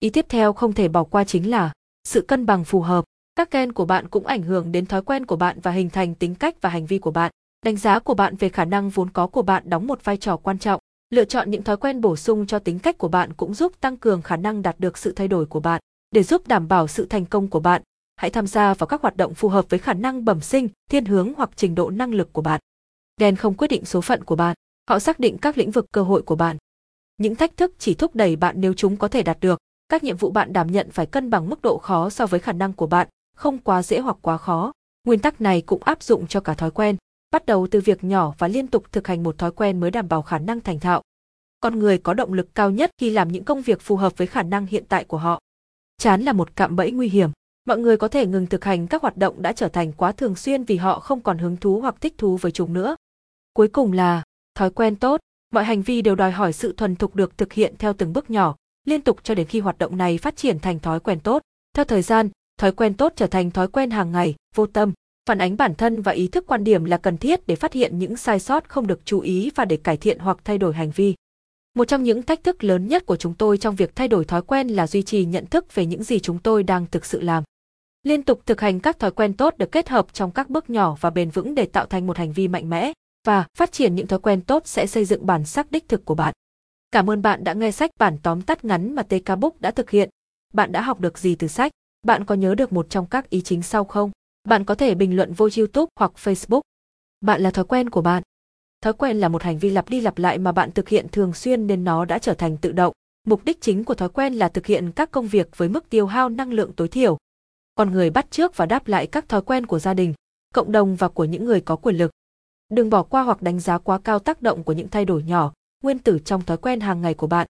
Ý 0.00 0.10
tiếp 0.10 0.26
theo 0.28 0.52
không 0.52 0.72
thể 0.72 0.88
bỏ 0.88 1.04
qua 1.04 1.24
chính 1.24 1.50
là 1.50 1.72
sự 2.08 2.20
cân 2.20 2.46
bằng 2.46 2.64
phù 2.64 2.80
hợp. 2.80 3.04
Các 3.36 3.50
gen 3.50 3.72
của 3.72 3.84
bạn 3.84 4.08
cũng 4.08 4.26
ảnh 4.26 4.42
hưởng 4.42 4.72
đến 4.72 4.86
thói 4.86 5.02
quen 5.02 5.26
của 5.26 5.36
bạn 5.36 5.60
và 5.62 5.70
hình 5.70 5.90
thành 5.90 6.14
tính 6.14 6.34
cách 6.34 6.62
và 6.62 6.68
hành 6.68 6.86
vi 6.86 6.98
của 6.98 7.10
bạn. 7.10 7.30
Đánh 7.64 7.76
giá 7.76 7.98
của 7.98 8.14
bạn 8.14 8.36
về 8.36 8.48
khả 8.48 8.64
năng 8.64 8.90
vốn 8.90 9.10
có 9.10 9.26
của 9.26 9.42
bạn 9.42 9.62
đóng 9.70 9.86
một 9.86 10.04
vai 10.04 10.16
trò 10.16 10.36
quan 10.36 10.58
trọng. 10.58 10.80
Lựa 11.10 11.24
chọn 11.24 11.50
những 11.50 11.62
thói 11.62 11.76
quen 11.76 12.00
bổ 12.00 12.16
sung 12.16 12.46
cho 12.46 12.58
tính 12.58 12.78
cách 12.78 12.98
của 12.98 13.08
bạn 13.08 13.32
cũng 13.32 13.54
giúp 13.54 13.80
tăng 13.80 13.96
cường 13.96 14.22
khả 14.22 14.36
năng 14.36 14.62
đạt 14.62 14.80
được 14.80 14.98
sự 14.98 15.12
thay 15.12 15.28
đổi 15.28 15.46
của 15.46 15.60
bạn. 15.60 15.80
Để 16.10 16.22
giúp 16.22 16.48
đảm 16.48 16.68
bảo 16.68 16.88
sự 16.88 17.06
thành 17.06 17.26
công 17.26 17.48
của 17.48 17.60
bạn, 17.60 17.82
hãy 18.16 18.30
tham 18.30 18.46
gia 18.46 18.74
vào 18.74 18.86
các 18.86 19.02
hoạt 19.02 19.16
động 19.16 19.34
phù 19.34 19.48
hợp 19.48 19.64
với 19.68 19.78
khả 19.78 19.94
năng 19.94 20.24
bẩm 20.24 20.40
sinh, 20.40 20.68
thiên 20.90 21.04
hướng 21.04 21.32
hoặc 21.36 21.50
trình 21.56 21.74
độ 21.74 21.90
năng 21.90 22.14
lực 22.14 22.32
của 22.32 22.42
bạn. 22.42 22.60
Gen 23.20 23.36
không 23.36 23.54
quyết 23.54 23.68
định 23.68 23.84
số 23.84 24.00
phận 24.00 24.24
của 24.24 24.36
bạn, 24.36 24.56
họ 24.90 24.98
xác 24.98 25.20
định 25.20 25.38
các 25.38 25.58
lĩnh 25.58 25.70
vực 25.70 25.86
cơ 25.92 26.02
hội 26.02 26.22
của 26.22 26.36
bạn. 26.36 26.56
Những 27.16 27.34
thách 27.34 27.56
thức 27.56 27.74
chỉ 27.78 27.94
thúc 27.94 28.14
đẩy 28.14 28.36
bạn 28.36 28.54
nếu 28.58 28.74
chúng 28.74 28.96
có 28.96 29.08
thể 29.08 29.22
đạt 29.22 29.40
được. 29.40 29.58
Các 29.88 30.04
nhiệm 30.04 30.16
vụ 30.16 30.30
bạn 30.30 30.52
đảm 30.52 30.72
nhận 30.72 30.90
phải 30.90 31.06
cân 31.06 31.30
bằng 31.30 31.48
mức 31.48 31.62
độ 31.62 31.78
khó 31.78 32.10
so 32.10 32.26
với 32.26 32.40
khả 32.40 32.52
năng 32.52 32.72
của 32.72 32.86
bạn, 32.86 33.08
không 33.36 33.58
quá 33.58 33.82
dễ 33.82 33.98
hoặc 33.98 34.16
quá 34.22 34.36
khó. 34.36 34.72
Nguyên 35.04 35.20
tắc 35.20 35.40
này 35.40 35.62
cũng 35.62 35.82
áp 35.82 36.02
dụng 36.02 36.26
cho 36.26 36.40
cả 36.40 36.54
thói 36.54 36.70
quen, 36.70 36.96
bắt 37.36 37.46
đầu 37.46 37.66
từ 37.70 37.80
việc 37.80 38.04
nhỏ 38.04 38.34
và 38.38 38.48
liên 38.48 38.66
tục 38.66 38.92
thực 38.92 39.06
hành 39.06 39.22
một 39.22 39.38
thói 39.38 39.50
quen 39.50 39.80
mới 39.80 39.90
đảm 39.90 40.08
bảo 40.08 40.22
khả 40.22 40.38
năng 40.38 40.60
thành 40.60 40.80
thạo. 40.80 41.02
Con 41.60 41.78
người 41.78 41.98
có 41.98 42.14
động 42.14 42.32
lực 42.32 42.54
cao 42.54 42.70
nhất 42.70 42.90
khi 42.98 43.10
làm 43.10 43.32
những 43.32 43.44
công 43.44 43.62
việc 43.62 43.80
phù 43.80 43.96
hợp 43.96 44.16
với 44.16 44.26
khả 44.26 44.42
năng 44.42 44.66
hiện 44.66 44.84
tại 44.88 45.04
của 45.04 45.16
họ. 45.16 45.40
Chán 45.98 46.22
là 46.22 46.32
một 46.32 46.56
cạm 46.56 46.76
bẫy 46.76 46.90
nguy 46.90 47.08
hiểm. 47.08 47.30
Mọi 47.66 47.78
người 47.78 47.96
có 47.96 48.08
thể 48.08 48.26
ngừng 48.26 48.46
thực 48.46 48.64
hành 48.64 48.86
các 48.86 49.02
hoạt 49.02 49.16
động 49.16 49.42
đã 49.42 49.52
trở 49.52 49.68
thành 49.68 49.92
quá 49.92 50.12
thường 50.12 50.34
xuyên 50.36 50.64
vì 50.64 50.76
họ 50.76 51.00
không 51.00 51.20
còn 51.20 51.38
hứng 51.38 51.56
thú 51.56 51.80
hoặc 51.80 51.94
thích 52.00 52.14
thú 52.18 52.36
với 52.36 52.52
chúng 52.52 52.72
nữa. 52.72 52.96
Cuối 53.52 53.68
cùng 53.68 53.92
là 53.92 54.22
thói 54.54 54.70
quen 54.70 54.96
tốt, 54.96 55.20
mọi 55.52 55.64
hành 55.64 55.82
vi 55.82 56.02
đều 56.02 56.14
đòi 56.14 56.30
hỏi 56.30 56.52
sự 56.52 56.72
thuần 56.72 56.96
thục 56.96 57.14
được 57.14 57.38
thực 57.38 57.52
hiện 57.52 57.74
theo 57.78 57.92
từng 57.92 58.12
bước 58.12 58.30
nhỏ, 58.30 58.56
liên 58.84 59.02
tục 59.02 59.18
cho 59.22 59.34
đến 59.34 59.46
khi 59.46 59.60
hoạt 59.60 59.78
động 59.78 59.96
này 59.96 60.18
phát 60.18 60.36
triển 60.36 60.58
thành 60.58 60.78
thói 60.78 61.00
quen 61.00 61.20
tốt. 61.20 61.42
Theo 61.74 61.84
thời 61.84 62.02
gian, 62.02 62.28
thói 62.58 62.72
quen 62.72 62.94
tốt 62.94 63.12
trở 63.16 63.26
thành 63.26 63.50
thói 63.50 63.68
quen 63.68 63.90
hàng 63.90 64.12
ngày, 64.12 64.34
vô 64.54 64.66
tâm, 64.66 64.92
phản 65.26 65.38
ánh 65.38 65.56
bản 65.56 65.74
thân 65.74 66.02
và 66.02 66.12
ý 66.12 66.28
thức 66.28 66.44
quan 66.46 66.64
điểm 66.64 66.84
là 66.84 66.96
cần 66.96 67.18
thiết 67.18 67.46
để 67.46 67.56
phát 67.56 67.72
hiện 67.72 67.98
những 67.98 68.16
sai 68.16 68.40
sót 68.40 68.68
không 68.68 68.86
được 68.86 69.00
chú 69.04 69.20
ý 69.20 69.50
và 69.54 69.64
để 69.64 69.76
cải 69.76 69.96
thiện 69.96 70.18
hoặc 70.18 70.38
thay 70.44 70.58
đổi 70.58 70.74
hành 70.74 70.90
vi. 70.90 71.14
Một 71.74 71.88
trong 71.88 72.02
những 72.02 72.22
thách 72.22 72.44
thức 72.44 72.64
lớn 72.64 72.88
nhất 72.88 73.06
của 73.06 73.16
chúng 73.16 73.34
tôi 73.34 73.58
trong 73.58 73.76
việc 73.76 73.96
thay 73.96 74.08
đổi 74.08 74.24
thói 74.24 74.42
quen 74.42 74.68
là 74.68 74.86
duy 74.86 75.02
trì 75.02 75.24
nhận 75.24 75.46
thức 75.46 75.74
về 75.74 75.86
những 75.86 76.02
gì 76.02 76.18
chúng 76.18 76.38
tôi 76.38 76.62
đang 76.62 76.86
thực 76.86 77.04
sự 77.04 77.20
làm. 77.20 77.42
Liên 78.02 78.22
tục 78.22 78.40
thực 78.46 78.60
hành 78.60 78.80
các 78.80 78.98
thói 78.98 79.10
quen 79.10 79.32
tốt 79.32 79.58
được 79.58 79.72
kết 79.72 79.88
hợp 79.88 80.12
trong 80.12 80.30
các 80.30 80.50
bước 80.50 80.70
nhỏ 80.70 80.96
và 81.00 81.10
bền 81.10 81.30
vững 81.30 81.54
để 81.54 81.64
tạo 81.64 81.86
thành 81.86 82.06
một 82.06 82.16
hành 82.16 82.32
vi 82.32 82.48
mạnh 82.48 82.70
mẽ 82.70 82.92
và 83.26 83.46
phát 83.58 83.72
triển 83.72 83.94
những 83.94 84.06
thói 84.06 84.18
quen 84.18 84.40
tốt 84.40 84.62
sẽ 84.66 84.86
xây 84.86 85.04
dựng 85.04 85.26
bản 85.26 85.44
sắc 85.44 85.70
đích 85.70 85.88
thực 85.88 86.04
của 86.04 86.14
bạn. 86.14 86.34
Cảm 86.90 87.10
ơn 87.10 87.22
bạn 87.22 87.44
đã 87.44 87.52
nghe 87.52 87.70
sách 87.70 87.90
bản 87.98 88.18
tóm 88.22 88.42
tắt 88.42 88.64
ngắn 88.64 88.94
mà 88.94 89.02
TK 89.02 89.38
Book 89.38 89.60
đã 89.60 89.70
thực 89.70 89.90
hiện. 89.90 90.10
Bạn 90.54 90.72
đã 90.72 90.80
học 90.80 91.00
được 91.00 91.18
gì 91.18 91.34
từ 91.34 91.48
sách? 91.48 91.72
Bạn 92.04 92.24
có 92.24 92.34
nhớ 92.34 92.54
được 92.54 92.72
một 92.72 92.90
trong 92.90 93.06
các 93.06 93.30
ý 93.30 93.40
chính 93.40 93.62
sau 93.62 93.84
không? 93.84 94.10
Bạn 94.46 94.64
có 94.64 94.74
thể 94.74 94.94
bình 94.94 95.16
luận 95.16 95.32
vô 95.32 95.48
YouTube 95.58 95.90
hoặc 95.98 96.12
Facebook. 96.16 96.60
Bạn 97.20 97.40
là 97.40 97.50
thói 97.50 97.64
quen 97.64 97.90
của 97.90 98.00
bạn. 98.00 98.22
Thói 98.80 98.92
quen 98.92 99.16
là 99.16 99.28
một 99.28 99.42
hành 99.42 99.58
vi 99.58 99.70
lặp 99.70 99.88
đi 99.88 100.00
lặp 100.00 100.18
lại 100.18 100.38
mà 100.38 100.52
bạn 100.52 100.72
thực 100.72 100.88
hiện 100.88 101.06
thường 101.12 101.32
xuyên 101.32 101.66
nên 101.66 101.84
nó 101.84 102.04
đã 102.04 102.18
trở 102.18 102.34
thành 102.34 102.56
tự 102.56 102.72
động. 102.72 102.92
Mục 103.26 103.44
đích 103.44 103.60
chính 103.60 103.84
của 103.84 103.94
thói 103.94 104.08
quen 104.08 104.34
là 104.34 104.48
thực 104.48 104.66
hiện 104.66 104.92
các 104.92 105.10
công 105.10 105.26
việc 105.26 105.56
với 105.56 105.68
mức 105.68 105.90
tiêu 105.90 106.06
hao 106.06 106.28
năng 106.28 106.52
lượng 106.52 106.72
tối 106.72 106.88
thiểu. 106.88 107.18
Con 107.74 107.92
người 107.92 108.10
bắt 108.10 108.30
chước 108.30 108.56
và 108.56 108.66
đáp 108.66 108.88
lại 108.88 109.06
các 109.06 109.28
thói 109.28 109.42
quen 109.42 109.66
của 109.66 109.78
gia 109.78 109.94
đình, 109.94 110.14
cộng 110.54 110.72
đồng 110.72 110.96
và 110.96 111.08
của 111.08 111.24
những 111.24 111.44
người 111.44 111.60
có 111.60 111.76
quyền 111.76 111.96
lực. 111.96 112.10
Đừng 112.68 112.90
bỏ 112.90 113.02
qua 113.02 113.22
hoặc 113.22 113.42
đánh 113.42 113.60
giá 113.60 113.78
quá 113.78 113.98
cao 113.98 114.18
tác 114.18 114.42
động 114.42 114.62
của 114.62 114.72
những 114.72 114.88
thay 114.88 115.04
đổi 115.04 115.22
nhỏ, 115.22 115.52
nguyên 115.82 115.98
tử 115.98 116.18
trong 116.24 116.42
thói 116.42 116.56
quen 116.56 116.80
hàng 116.80 117.02
ngày 117.02 117.14
của 117.14 117.26
bạn. 117.26 117.46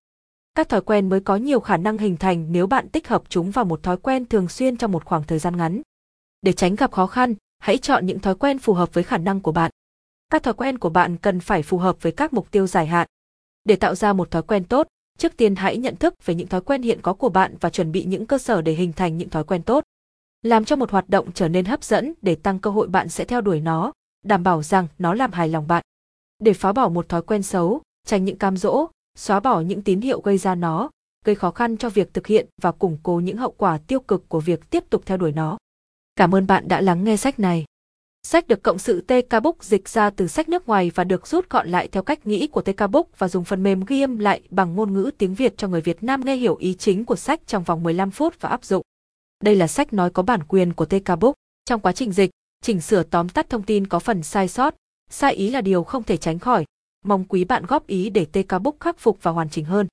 Các 0.54 0.68
thói 0.68 0.80
quen 0.80 1.08
mới 1.08 1.20
có 1.20 1.36
nhiều 1.36 1.60
khả 1.60 1.76
năng 1.76 1.98
hình 1.98 2.16
thành 2.16 2.46
nếu 2.50 2.66
bạn 2.66 2.88
tích 2.88 3.08
hợp 3.08 3.22
chúng 3.28 3.50
vào 3.50 3.64
một 3.64 3.82
thói 3.82 3.96
quen 3.96 4.26
thường 4.26 4.48
xuyên 4.48 4.76
trong 4.76 4.92
một 4.92 5.04
khoảng 5.04 5.24
thời 5.24 5.38
gian 5.38 5.56
ngắn. 5.56 5.82
Để 6.46 6.52
tránh 6.52 6.74
gặp 6.74 6.92
khó 6.92 7.06
khăn, 7.06 7.34
hãy 7.58 7.78
chọn 7.78 8.06
những 8.06 8.18
thói 8.18 8.34
quen 8.34 8.58
phù 8.58 8.72
hợp 8.72 8.94
với 8.94 9.04
khả 9.04 9.18
năng 9.18 9.40
của 9.40 9.52
bạn. 9.52 9.70
Các 10.30 10.42
thói 10.42 10.54
quen 10.54 10.78
của 10.78 10.88
bạn 10.88 11.16
cần 11.16 11.40
phải 11.40 11.62
phù 11.62 11.78
hợp 11.78 12.02
với 12.02 12.12
các 12.12 12.32
mục 12.32 12.50
tiêu 12.50 12.66
dài 12.66 12.86
hạn. 12.86 13.06
Để 13.64 13.76
tạo 13.76 13.94
ra 13.94 14.12
một 14.12 14.30
thói 14.30 14.42
quen 14.42 14.64
tốt, 14.64 14.86
trước 15.18 15.36
tiên 15.36 15.56
hãy 15.56 15.76
nhận 15.76 15.96
thức 15.96 16.14
về 16.24 16.34
những 16.34 16.46
thói 16.46 16.60
quen 16.60 16.82
hiện 16.82 17.00
có 17.02 17.12
của 17.14 17.28
bạn 17.28 17.54
và 17.60 17.70
chuẩn 17.70 17.92
bị 17.92 18.04
những 18.04 18.26
cơ 18.26 18.38
sở 18.38 18.62
để 18.62 18.72
hình 18.72 18.92
thành 18.92 19.16
những 19.16 19.30
thói 19.30 19.44
quen 19.44 19.62
tốt. 19.62 19.84
Làm 20.42 20.64
cho 20.64 20.76
một 20.76 20.90
hoạt 20.90 21.08
động 21.08 21.32
trở 21.32 21.48
nên 21.48 21.64
hấp 21.64 21.84
dẫn 21.84 22.12
để 22.22 22.34
tăng 22.34 22.58
cơ 22.58 22.70
hội 22.70 22.88
bạn 22.88 23.08
sẽ 23.08 23.24
theo 23.24 23.40
đuổi 23.40 23.60
nó, 23.60 23.92
đảm 24.24 24.42
bảo 24.42 24.62
rằng 24.62 24.86
nó 24.98 25.14
làm 25.14 25.32
hài 25.32 25.48
lòng 25.48 25.66
bạn. 25.66 25.82
Để 26.38 26.52
phá 26.52 26.72
bỏ 26.72 26.88
một 26.88 27.08
thói 27.08 27.22
quen 27.22 27.42
xấu, 27.42 27.80
tránh 28.06 28.24
những 28.24 28.38
cam 28.38 28.56
dỗ, 28.56 28.86
xóa 29.18 29.40
bỏ 29.40 29.60
những 29.60 29.82
tín 29.82 30.00
hiệu 30.00 30.20
gây 30.20 30.38
ra 30.38 30.54
nó, 30.54 30.90
gây 31.24 31.34
khó 31.34 31.50
khăn 31.50 31.76
cho 31.76 31.88
việc 31.88 32.14
thực 32.14 32.26
hiện 32.26 32.46
và 32.62 32.72
củng 32.72 32.98
cố 33.02 33.20
những 33.20 33.36
hậu 33.36 33.50
quả 33.50 33.78
tiêu 33.78 34.00
cực 34.00 34.28
của 34.28 34.40
việc 34.40 34.70
tiếp 34.70 34.84
tục 34.90 35.02
theo 35.06 35.16
đuổi 35.16 35.32
nó. 35.32 35.58
Cảm 36.16 36.34
ơn 36.34 36.46
bạn 36.46 36.68
đã 36.68 36.80
lắng 36.80 37.04
nghe 37.04 37.16
sách 37.16 37.40
này. 37.40 37.64
Sách 38.22 38.48
được 38.48 38.62
cộng 38.62 38.78
sự 38.78 39.00
TK 39.00 39.42
Book 39.42 39.64
dịch 39.64 39.88
ra 39.88 40.10
từ 40.10 40.26
sách 40.26 40.48
nước 40.48 40.68
ngoài 40.68 40.90
và 40.94 41.04
được 41.04 41.26
rút 41.26 41.50
gọn 41.50 41.68
lại 41.68 41.88
theo 41.88 42.02
cách 42.02 42.26
nghĩ 42.26 42.46
của 42.46 42.62
TK 42.62 42.90
Book 42.90 43.18
và 43.18 43.28
dùng 43.28 43.44
phần 43.44 43.62
mềm 43.62 43.84
ghi 43.86 44.00
âm 44.00 44.18
lại 44.18 44.40
bằng 44.50 44.74
ngôn 44.74 44.92
ngữ 44.92 45.10
tiếng 45.18 45.34
Việt 45.34 45.56
cho 45.56 45.68
người 45.68 45.80
Việt 45.80 46.02
Nam 46.02 46.20
nghe 46.24 46.36
hiểu 46.36 46.56
ý 46.56 46.74
chính 46.74 47.04
của 47.04 47.16
sách 47.16 47.40
trong 47.46 47.64
vòng 47.64 47.82
15 47.82 48.10
phút 48.10 48.40
và 48.40 48.48
áp 48.48 48.64
dụng. 48.64 48.82
Đây 49.44 49.56
là 49.56 49.66
sách 49.66 49.92
nói 49.92 50.10
có 50.10 50.22
bản 50.22 50.40
quyền 50.48 50.72
của 50.72 50.84
TK 50.84 51.18
Book. 51.20 51.34
Trong 51.64 51.80
quá 51.80 51.92
trình 51.92 52.12
dịch, 52.12 52.30
chỉnh 52.62 52.80
sửa 52.80 53.02
tóm 53.02 53.28
tắt 53.28 53.50
thông 53.50 53.62
tin 53.62 53.86
có 53.86 53.98
phần 53.98 54.22
sai 54.22 54.48
sót, 54.48 54.74
sai 55.10 55.34
ý 55.34 55.50
là 55.50 55.60
điều 55.60 55.84
không 55.84 56.02
thể 56.02 56.16
tránh 56.16 56.38
khỏi. 56.38 56.64
Mong 57.04 57.24
quý 57.24 57.44
bạn 57.44 57.66
góp 57.66 57.86
ý 57.86 58.10
để 58.10 58.24
TK 58.24 58.62
Book 58.62 58.80
khắc 58.80 58.98
phục 58.98 59.18
và 59.22 59.30
hoàn 59.30 59.50
chỉnh 59.50 59.64
hơn. 59.64 59.86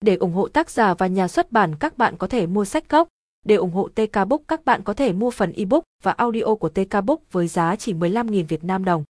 Để 0.00 0.14
ủng 0.14 0.32
hộ 0.32 0.48
tác 0.48 0.70
giả 0.70 0.94
và 0.94 1.06
nhà 1.06 1.28
xuất 1.28 1.52
bản 1.52 1.74
các 1.80 1.98
bạn 1.98 2.16
có 2.16 2.26
thể 2.26 2.46
mua 2.46 2.64
sách 2.64 2.88
gốc, 2.88 3.08
để 3.44 3.54
ủng 3.54 3.70
hộ 3.70 3.88
TK 3.88 4.28
Book, 4.28 4.42
các 4.48 4.64
bạn 4.64 4.82
có 4.82 4.94
thể 4.94 5.12
mua 5.12 5.30
phần 5.30 5.52
ebook 5.52 5.84
và 6.02 6.12
audio 6.12 6.54
của 6.54 6.68
TK 6.68 7.04
Book 7.04 7.32
với 7.32 7.46
giá 7.46 7.76
chỉ 7.76 7.94
15.000 7.94 8.44
Việt 8.48 8.64
Nam 8.64 8.84
đồng. 8.84 9.04